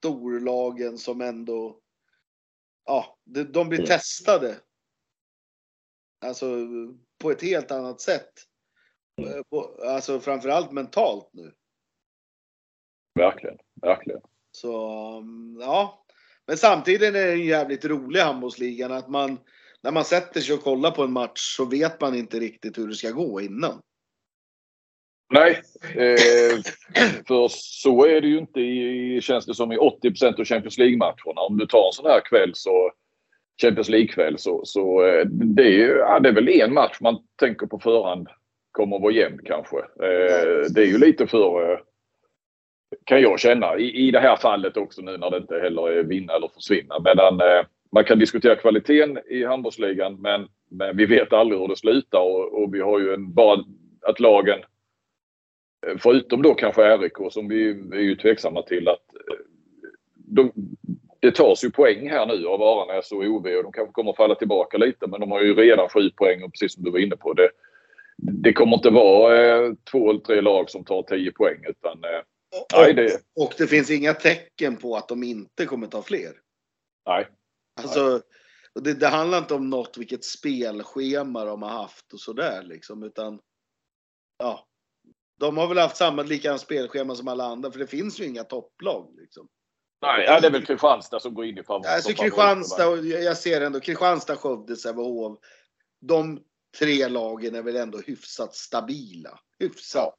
[0.01, 1.79] storlagen som ändå,
[2.85, 3.87] ja, de blir mm.
[3.87, 4.59] testade.
[6.25, 6.45] Alltså
[7.17, 8.31] på ett helt annat sätt.
[9.21, 9.43] Mm.
[9.87, 11.53] Alltså framförallt mentalt nu.
[13.19, 14.21] Verkligen, verkligen.
[14.51, 16.05] Så um, ja,
[16.47, 19.39] men samtidigt är det en jävligt rolig handbollsligan att man
[19.81, 22.87] när man sätter sig och kollar på en match så vet man inte riktigt hur
[22.87, 23.81] det ska gå innan.
[25.31, 25.61] Nej,
[25.95, 26.59] eh,
[27.27, 31.41] för så är det ju inte i, känns det som i 80% av Champions League-matcherna.
[31.49, 32.91] Om du tar en sån här kväll så
[33.61, 37.67] Champions League-kväll så, så eh, det, är, ja, det är väl en match man tänker
[37.67, 38.27] på förhand
[38.71, 39.77] kommer att vara jämn kanske.
[39.77, 41.79] Eh, det är ju lite för, eh,
[43.03, 46.03] kan jag känna, i, i det här fallet också nu när det inte heller är
[46.03, 46.99] vinna eller försvinna.
[46.99, 51.75] Medan eh, man kan diskutera kvaliteten i handbollsligan men, men vi vet aldrig hur det
[51.75, 53.63] slutar och, och vi har ju en, bara
[54.01, 54.59] att lagen
[55.97, 59.37] Förutom då kanske RIK som vi är ju tveksamma till att eh,
[60.15, 60.51] de,
[61.19, 64.35] det tas ju poäng här nu av Aranäs och OV och de kanske kommer falla
[64.35, 67.15] tillbaka lite men de har ju redan sju poäng och precis som du var inne
[67.15, 67.49] på det.
[68.17, 72.21] Det kommer inte vara eh, två eller tre lag som tar tio poäng utan eh,
[72.59, 73.21] och, nej, det...
[73.35, 76.31] och det finns inga tecken på att de inte kommer ta fler.
[77.05, 77.27] Nej.
[77.81, 78.21] Alltså,
[78.79, 83.39] det, det handlar inte om något vilket spelschema de har haft och sådär liksom utan
[84.37, 84.67] ja,
[85.41, 88.43] de har väl haft samma likadant spelschema som alla andra för det finns ju inga
[88.43, 89.15] topplag.
[89.17, 89.47] Liksom.
[90.01, 91.87] Nej, ja, det är väl Kristianstad som går in i favorit.
[91.87, 95.39] Alltså Kristianstad, jag ser ändå Kristianstad, Skövde, Sävehof.
[96.01, 96.43] De
[96.79, 99.39] tre lagen är väl ändå hyfsat stabila.
[99.59, 100.03] Hyfsat.
[100.03, 100.17] Ja.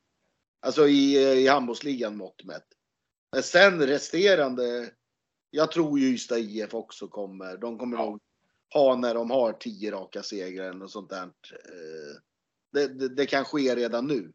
[0.66, 2.66] Alltså i, i handbollsligan mått mätt.
[3.32, 4.90] Men sen resterande.
[5.50, 7.56] Jag tror ju Ystad IF också kommer.
[7.56, 8.04] De kommer ja.
[8.04, 8.20] nog
[8.74, 11.24] ha när de har tio raka segrar och sånt där.
[11.24, 12.16] Eh,
[12.72, 14.32] det, det, det kan ske redan nu.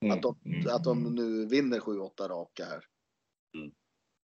[0.00, 0.16] Mm.
[0.16, 0.74] Att, de, mm.
[0.74, 2.84] att de nu vinner 7-8 raka här.
[3.54, 3.70] Mm.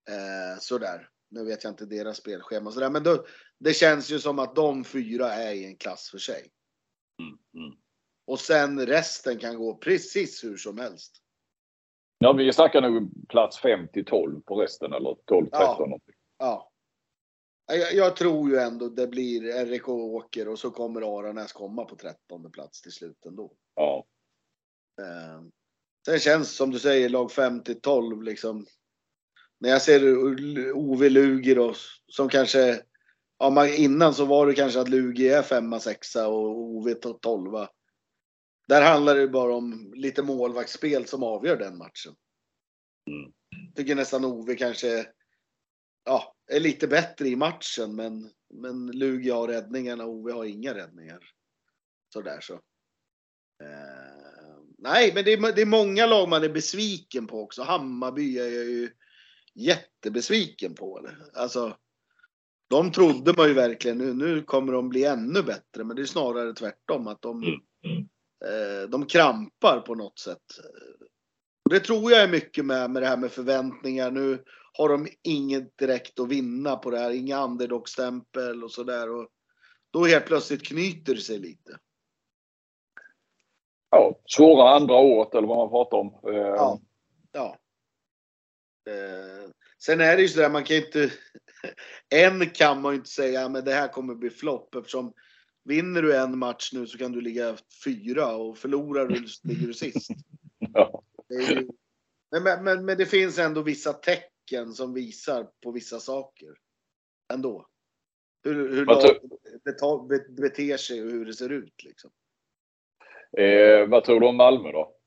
[0.09, 1.09] Eh, sådär.
[1.29, 3.25] Nu vet jag inte deras spelschema sådär, men då,
[3.59, 6.51] det känns ju som att de fyra är i en klass för sig.
[7.19, 7.65] Mm.
[7.65, 7.77] Mm.
[8.27, 11.21] Och sen resten kan gå precis hur som helst.
[12.17, 15.99] Ja, vi snackar nog plats 5 till 12 på resten eller 12 13 ja.
[16.37, 16.71] ja.
[17.65, 21.95] Jag, jag, tror ju ändå det blir RIK åker och så kommer Aranäs komma på
[21.95, 23.53] 13 plats till slut ändå.
[23.75, 24.05] Ja.
[25.01, 25.41] Eh,
[26.05, 28.65] sen känns som du säger lag 5 till 12 liksom.
[29.59, 30.17] När jag ser
[30.73, 31.75] Ove Luger och
[32.07, 32.83] som kanske,
[33.39, 37.69] ja man, innan så var det kanske att Lugi är femma, sexa och Ove tolva.
[38.67, 42.15] Där handlar det bara om lite målvaktsspel som avgör den matchen.
[43.09, 43.31] Mm.
[43.75, 45.07] Tycker nästan Ove kanske
[46.05, 50.73] ja, är lite bättre i matchen men, men Lugi har räddningarna och Ove har inga
[50.73, 51.19] räddningar.
[52.13, 52.53] Sådär så.
[53.63, 54.30] Eh,
[54.81, 57.63] nej, men det är, det är många lag man är besviken på också.
[57.63, 58.89] Hammarby är jag ju
[59.55, 61.07] jättebesviken på.
[61.33, 61.77] Alltså,
[62.69, 66.05] de trodde man ju verkligen nu, nu kommer de bli ännu bättre, men det är
[66.05, 67.59] snarare tvärtom att de, mm.
[67.85, 68.01] mm.
[68.45, 70.43] eh, de krampar på något sätt.
[71.65, 74.11] Och det tror jag är mycket med, med det här med förväntningar.
[74.11, 79.07] Nu har de inget direkt att vinna på det här, inga underdog-stämpel och sådär.
[79.93, 81.79] Då helt plötsligt knyter det sig lite
[83.91, 86.33] ja, svåra andra året eller vad man pratar om.
[86.33, 86.79] Eh, ja.
[87.31, 87.57] ja.
[88.89, 89.49] Eh,
[89.83, 91.11] sen är det ju sådär, man kan inte...
[92.09, 95.13] en kan man ju inte säga, men det här kommer bli flopp eftersom
[95.63, 99.73] vinner du en match nu så kan du ligga fyra och förlorar du ligger du
[99.73, 100.09] sist.
[100.59, 101.03] ja.
[101.29, 101.67] Ju,
[102.31, 106.49] men, men, men det finns ändå vissa tecken som visar på vissa saker.
[107.33, 107.67] Ändå.
[108.43, 112.11] Hur, hur laget beter sig och hur det ser ut liksom.
[113.37, 114.97] Eh, vad tror du om Malmö då?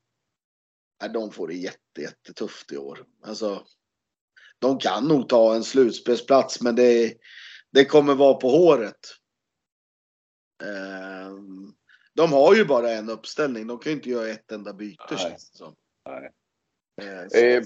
[1.13, 3.05] de får det jätte, jättetufft i år.
[3.23, 3.65] Alltså,
[4.59, 7.13] de kan nog ta en slutspelsplats, men det,
[7.71, 8.99] det kommer vara på håret.
[10.63, 11.33] Eh,
[12.13, 13.67] de har ju bara en uppställning.
[13.67, 15.19] De kan ju inte göra ett enda byte Nej.
[15.19, 15.75] känns det som.
[16.09, 16.31] Nej.
[17.01, 17.63] Eh,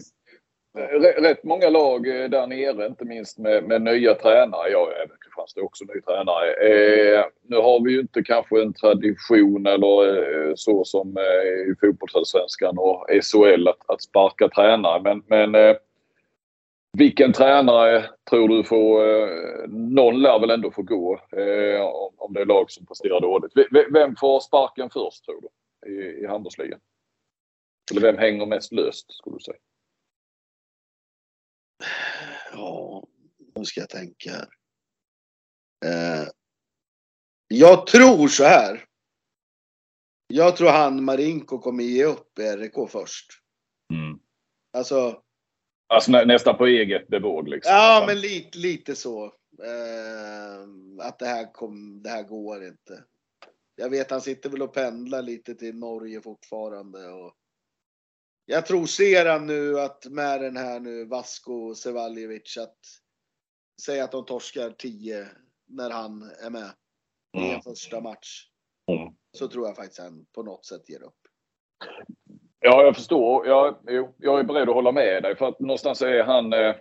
[0.78, 4.70] Eh, rätt många lag eh, där nere, inte minst med, med nya tränare.
[4.70, 6.54] Ja, även Kristianstad också ny tränare.
[6.54, 11.76] Eh, nu har vi ju inte kanske en tradition eller eh, så som eh, i
[11.82, 15.02] fotbollsallsvenskan och SHL att, att sparka tränare.
[15.02, 15.76] Men, men eh,
[16.98, 19.10] vilken tränare tror du får...
[19.10, 21.82] Eh, någon lär väl ändå få gå eh,
[22.18, 23.52] om det är lag som presterar dåligt.
[23.56, 25.50] V vem får sparken först tror du
[25.92, 26.80] i, i handbollsligan?
[27.92, 29.58] Eller vem hänger mest löst skulle du säga?
[32.60, 33.04] Ja,
[33.56, 34.48] nu ska jag tänka här.
[35.86, 36.28] Eh,
[37.48, 38.86] jag tror så här.
[40.28, 43.28] Jag tror han Marinko kommer ge upp RIK först.
[43.94, 44.20] Mm.
[44.74, 45.22] Alltså.
[45.94, 47.74] Alltså nä nästan på eget bevåg liksom.
[47.74, 49.26] Ja, men lite, lite så.
[49.64, 53.04] Eh, att det här, kom, det här går inte.
[53.76, 57.08] Jag vet han sitter väl och pendlar lite till Norge fortfarande.
[57.08, 57.34] Och
[58.52, 62.78] jag tror, ser han nu att med den här nu Vasko Sevaljevic att
[63.82, 65.28] säga att de torskar 10
[65.68, 66.72] när han är med
[67.38, 67.62] i en mm.
[67.62, 68.46] första match.
[68.92, 69.14] Mm.
[69.38, 71.18] Så tror jag faktiskt han på något sätt ger upp.
[72.60, 73.48] Ja, jag förstår.
[73.48, 73.76] Jag,
[74.18, 76.76] jag är beredd att hålla med dig för att någonstans är han eh,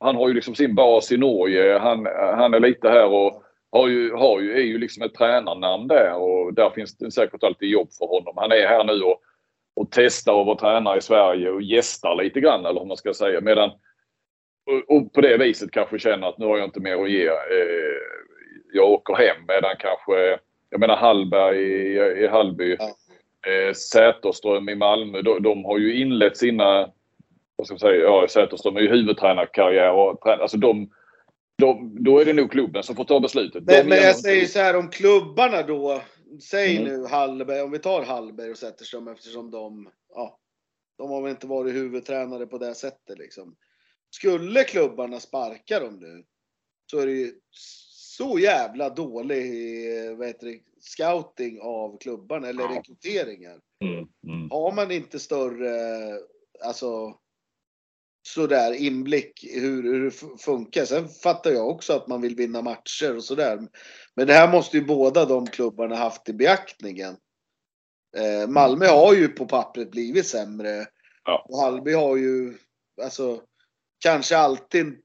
[0.00, 1.78] han har ju liksom sin bas i Norge.
[1.78, 5.88] Han, han är lite här och har ju, har ju, är ju liksom ett tränarnamn
[5.88, 8.34] där och där finns det säkert alltid jobb för honom.
[8.36, 9.20] Han är här nu och,
[9.76, 13.14] och testar att vara tränare i Sverige och gästar lite grann eller hur man ska
[13.14, 13.40] säga.
[13.40, 13.70] Medan,
[14.66, 17.26] och, och på det viset kanske känner att nu har jag inte mer att ge.
[17.26, 17.34] Eh,
[18.72, 20.38] jag åker hem medan kanske,
[20.70, 22.96] jag menar Hallberg i, i Hallby, ja.
[23.50, 26.90] eh, Säterström i Malmö, de, de, har ju inlett sina,
[27.56, 30.90] vad ska man säga, ja Säterström är ju huvudtränarkarriär och alltså de,
[31.58, 33.64] de, då är det nog klubben som får ta beslutet.
[33.64, 36.00] Men, men jag säger så här om klubbarna då,
[36.40, 36.88] säg mm.
[36.88, 40.38] nu Hallberg, om vi tar Hallberg och Zetterström eftersom de, ja,
[40.98, 43.56] de har väl inte varit huvudtränare på det sättet liksom.
[44.10, 46.24] Skulle klubbarna sparka dem nu
[46.90, 47.32] så är det ju
[48.16, 49.46] så jävla dålig
[50.16, 52.76] vad heter det, scouting av klubbarna eller ja.
[52.78, 53.60] rekryteringar.
[53.84, 54.50] Mm, mm.
[54.50, 55.70] Har man inte större,
[56.64, 57.18] alltså
[58.26, 60.84] sådär inblick i hur, hur det funkar.
[60.84, 63.58] Sen fattar jag också att man vill vinna matcher och sådär.
[64.14, 67.16] Men det här måste ju båda de klubbarna haft i beaktningen.
[68.16, 70.86] Eh, Malmö har ju på pappret blivit sämre.
[71.24, 71.46] Ja.
[71.48, 72.58] Och Hallby har ju,
[73.02, 73.42] alltså,
[73.98, 75.04] kanske alltid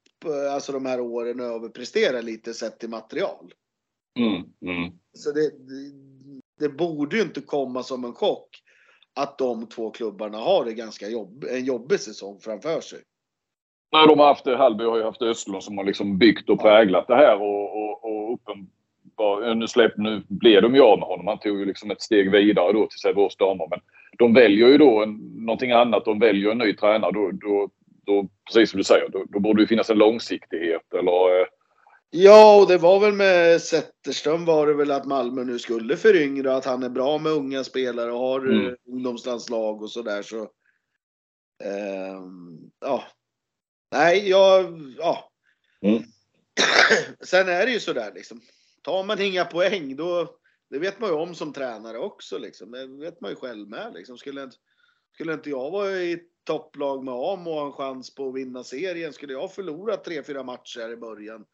[0.52, 3.54] alltså de här åren överpresterar lite sett till material.
[4.20, 4.44] Mm,
[4.76, 4.94] mm.
[5.14, 5.92] Så det, det,
[6.60, 8.64] det, borde ju inte komma som en chock
[9.16, 13.04] att de två klubbarna har det ganska jobb, en jobbig säsong framför sig.
[13.92, 17.08] Nej, de har haft, Hallby har ju haft Östlund som har liksom byggt och präglat
[17.08, 21.28] det här och, och, och uppenbar, nu, släpp, nu blev de ju av med honom.
[21.28, 23.68] Han tog ju liksom ett steg vidare då till Sävehofs damer.
[23.70, 23.80] Men
[24.18, 25.16] de väljer ju då en,
[25.46, 26.06] någonting annat.
[26.06, 27.12] De väljer en ny tränare.
[27.12, 27.70] Då, då,
[28.06, 31.42] då precis som du säger, då, då borde det finnas en långsiktighet eller...
[31.42, 31.48] Eh,
[32.10, 36.56] ja, och det var väl med Zetterström var det väl att Malmö nu skulle föryngra,
[36.56, 38.76] att han är bra med unga spelare och har mm.
[38.88, 40.42] ungdomslandslag och sådär så.
[41.64, 42.22] Eh,
[42.82, 43.04] ja,
[43.92, 45.32] Nej, jag, ja.
[45.82, 46.04] Mm.
[47.22, 48.42] Sen är det ju sådär liksom.
[48.82, 52.72] Tar man inga poäng då, det vet man ju om som tränare också liksom.
[52.72, 54.18] Det vet man ju själv med liksom.
[54.18, 54.58] Skulle inte,
[55.14, 58.64] skulle inte jag vara i topplag med AM och ha en chans på att vinna
[58.64, 61.46] serien, skulle jag förlora tre, fyra matcher i början,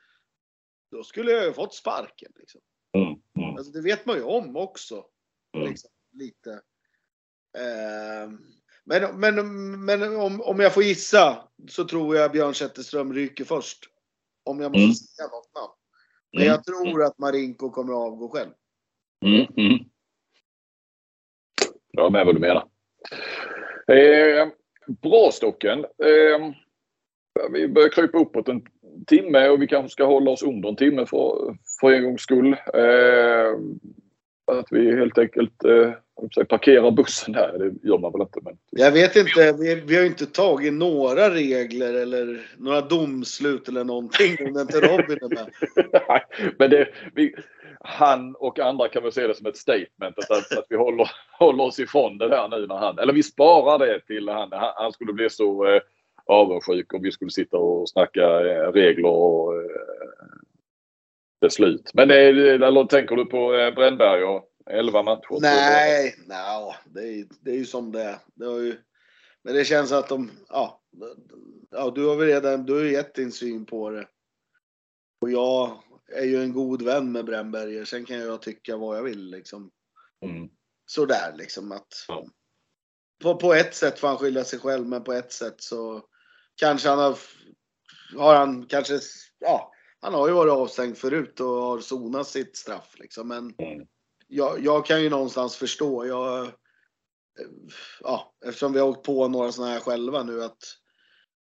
[0.91, 2.61] då skulle jag ju fått sparken liksom.
[2.97, 3.07] Mm.
[3.37, 3.57] Mm.
[3.57, 5.05] Alltså, det vet man ju om också.
[5.55, 5.69] Mm.
[5.69, 6.51] Liksom, lite.
[7.57, 8.31] Eh,
[8.85, 9.35] men, men,
[9.85, 13.79] men om, om jag får gissa så tror jag Björn Zetterström ryker först.
[14.43, 14.93] Om jag måste mm.
[14.93, 15.73] säga något namn.
[16.33, 16.51] Men mm.
[16.51, 18.49] jag tror att Marinko kommer att avgå själv.
[19.25, 19.45] Mm.
[19.57, 19.85] Mm.
[21.91, 22.67] Jag är med vad du menar.
[23.87, 24.47] Eh,
[25.01, 25.79] bra Stocken.
[25.79, 26.53] Eh,
[27.51, 28.61] vi börjar krypa uppåt en
[29.07, 32.53] timme och vi kanske ska hålla oss under en timme för, för en gångs skull.
[32.53, 33.59] Eh,
[34.51, 35.91] att vi helt enkelt eh,
[36.49, 37.57] parkerar bussen där.
[37.57, 38.39] Det gör man väl inte.
[38.43, 38.57] Men...
[38.69, 39.55] Jag vet inte.
[39.59, 45.17] Vi, vi har inte tagit några regler eller några domslut eller någonting om inte Robin
[45.21, 45.51] är med.
[46.57, 47.35] men det, vi,
[47.79, 51.11] han och andra kan väl se det som ett statement att, att, att vi håller,
[51.39, 54.91] håller oss ifrån det där nu när han, eller vi sparar det till han, han
[54.91, 55.81] skulle bli så eh,
[56.25, 59.69] avundsjuk om vi skulle sitta och snacka eh, regler och eh,
[61.41, 61.91] beslut.
[61.93, 65.39] Men det, eller tänker du på eh, Brännberg och 11 matcher?
[65.41, 68.19] Nej, no, det, är, det är ju som det är.
[68.35, 68.81] Det ju,
[69.43, 70.81] men det känns att de, ja,
[71.71, 74.07] ja du har väl redan, du har gett din syn på det.
[75.21, 75.83] Och jag
[76.15, 77.85] är ju en god vän med Brännberger.
[77.85, 79.71] Sen kan jag tycka vad jag vill liksom.
[80.25, 80.49] Mm.
[80.85, 82.05] Sådär liksom att.
[82.07, 82.25] Ja.
[83.23, 86.05] På, på ett sätt får han skylla sig själv, men på ett sätt så
[86.55, 87.17] kanske han har,
[88.17, 88.99] har han kanske,
[89.39, 93.27] ja, han har ju varit avstängd förut och har sonat sitt straff liksom.
[93.27, 93.87] Men mm.
[94.27, 96.05] Jag, jag, kan ju någonstans förstå.
[96.05, 96.51] Jag,
[98.01, 100.77] ja, eftersom vi har åkt på några sådana här själva nu att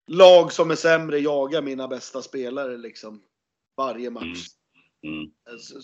[0.08, 3.24] lag som är sämre jagar mina bästa spelare liksom
[3.78, 4.48] varje match.
[5.04, 5.18] Mm.
[5.18, 5.32] Mm.
[5.60, 5.80] Så,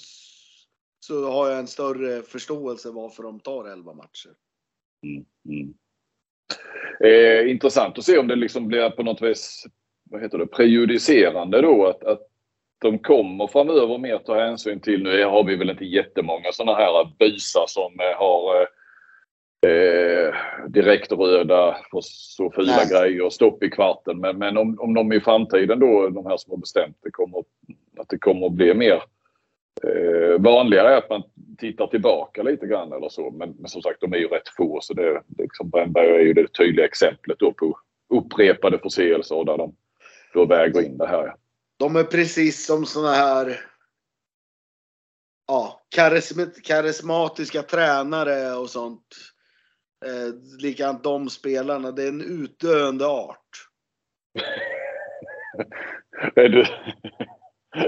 [0.99, 4.35] så, har jag en större förståelse varför de tar 11 matcher.
[5.03, 5.25] Mm.
[5.49, 5.73] mm.
[7.03, 9.65] Eh, intressant att se om det liksom blir på något vis
[10.09, 12.28] vad heter det, prejudicerande då att, att
[12.81, 15.03] de kommer framöver mer ta hänsyn till.
[15.03, 18.61] Nu har vi väl inte jättemånga sådana här busar som eh, har
[19.67, 20.33] eh,
[20.67, 22.87] direktröda för så fula Nej.
[22.91, 24.19] grejer och stopp i kvarten.
[24.19, 27.39] Men, men om, om de i framtiden då, de här som har bestämt det, kommer,
[27.99, 29.03] att det kommer att bli mer
[29.83, 31.23] eh, vanligare att man
[31.57, 33.31] tittar tillbaka lite grann eller så.
[33.31, 36.33] Men, men som sagt, de är ju rätt få så det, liksom, Brännberg är ju
[36.33, 39.75] det tydliga exemplet då på upprepade förseelser där de
[40.33, 41.33] då väger in det här.
[41.79, 43.65] De är precis som såna här
[45.47, 45.81] ja,
[46.63, 49.15] karismatiska tränare och sånt.
[50.05, 51.91] Eh, likadant de spelarna.
[51.91, 53.49] Det är en utdöende art.
[56.35, 56.61] är, du,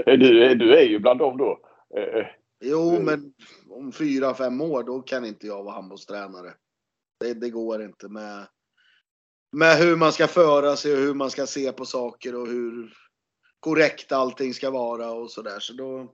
[0.06, 1.60] är, du, är du är ju bland dem då?
[1.96, 2.26] Eh,
[2.64, 3.34] jo, men
[3.70, 6.52] om fyra, fem år då kan inte jag vara handbollstränare.
[7.20, 8.46] Det, det går inte med,
[9.56, 12.92] med hur man ska föra sig och hur man ska se på saker och hur
[13.62, 15.58] korrekt allting ska vara och sådär.
[15.58, 16.12] Så då,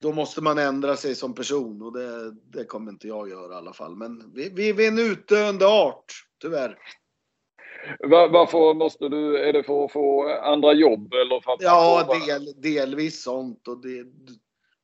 [0.00, 3.56] då måste man ändra sig som person och det, det kommer inte jag göra i
[3.56, 3.96] alla fall.
[3.96, 6.78] Men vi, vi, vi är en utdöende art, tyvärr.
[7.98, 12.18] Var, varför måste du, är det för att få andra jobb eller för att Ja,
[12.26, 13.68] del, delvis sånt.
[13.68, 14.06] Och det,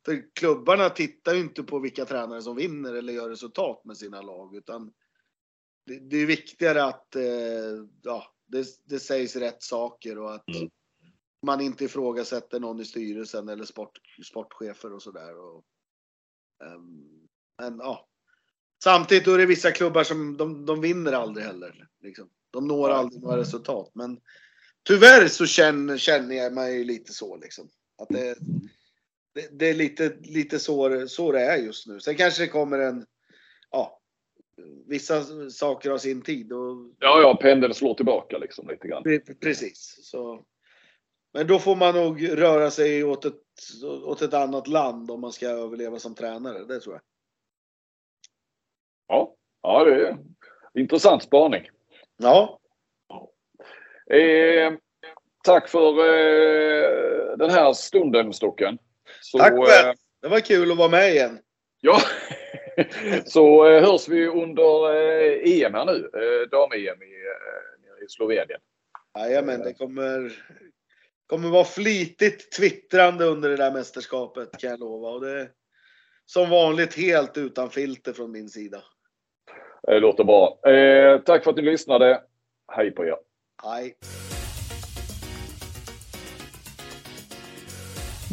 [0.05, 4.23] för klubbarna tittar ju inte på vilka tränare som vinner eller gör resultat med sina
[4.23, 4.93] lag utan
[5.87, 7.23] det, det är viktigare att eh,
[8.03, 10.71] ja, det, det sägs rätt saker och att mm
[11.43, 15.32] man inte ifrågasätter någon i styrelsen eller sport, sportchefer och sådär.
[16.64, 17.28] Um,
[17.59, 18.09] men ja.
[18.84, 21.88] Samtidigt är det vissa klubbar som de, de vinner aldrig heller.
[22.01, 22.28] Liksom.
[22.51, 23.90] De når aldrig några resultat.
[23.95, 24.20] Men
[24.82, 27.68] tyvärr så känner, känner jag mig lite så liksom.
[27.99, 28.36] Att det,
[29.34, 32.01] det, det, är lite, lite så, så det är just nu.
[32.01, 33.07] Sen kanske det kommer en,
[33.70, 34.01] ja,
[34.86, 36.53] vissa saker har sin tid.
[36.53, 39.20] Och, ja, ja, pendeln slår tillbaka liksom lite grann.
[39.40, 39.99] Precis.
[40.03, 40.45] Så,
[41.33, 43.43] men då får man nog röra sig åt ett,
[44.05, 46.64] åt ett annat land om man ska överleva som tränare.
[46.64, 47.03] Det tror jag.
[49.09, 50.18] Ja, ja det är
[50.74, 51.68] intressant spaning.
[52.16, 52.59] Ja.
[54.11, 54.72] Eh,
[55.45, 58.78] tack för eh, den här stunden Stocken.
[59.20, 59.89] Så, tack själv.
[59.89, 61.39] Eh, det var kul att vara med igen.
[61.80, 62.01] Ja,
[63.24, 66.11] så eh, hörs vi under eh, EM här nu.
[66.14, 68.61] Eh, Dam-EM i, eh, i Slovenien.
[69.18, 70.33] Jajamän, det kommer
[71.27, 75.09] kommer vara flitigt twittrande under det där mästerskapet kan jag lova.
[75.09, 75.51] Och det är
[76.27, 78.83] som vanligt helt utan filter från min sida.
[79.83, 80.61] Det låter bra.
[80.70, 82.23] Eh, tack för att ni lyssnade.
[82.73, 83.16] Hej på er.
[83.62, 83.95] Hej.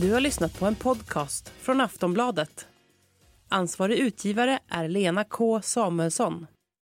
[0.01, 2.67] Du har lyssnat på en podcast från Aftonbladet.
[3.49, 6.47] Ansvarig utgivare är Lena K Samuelsson.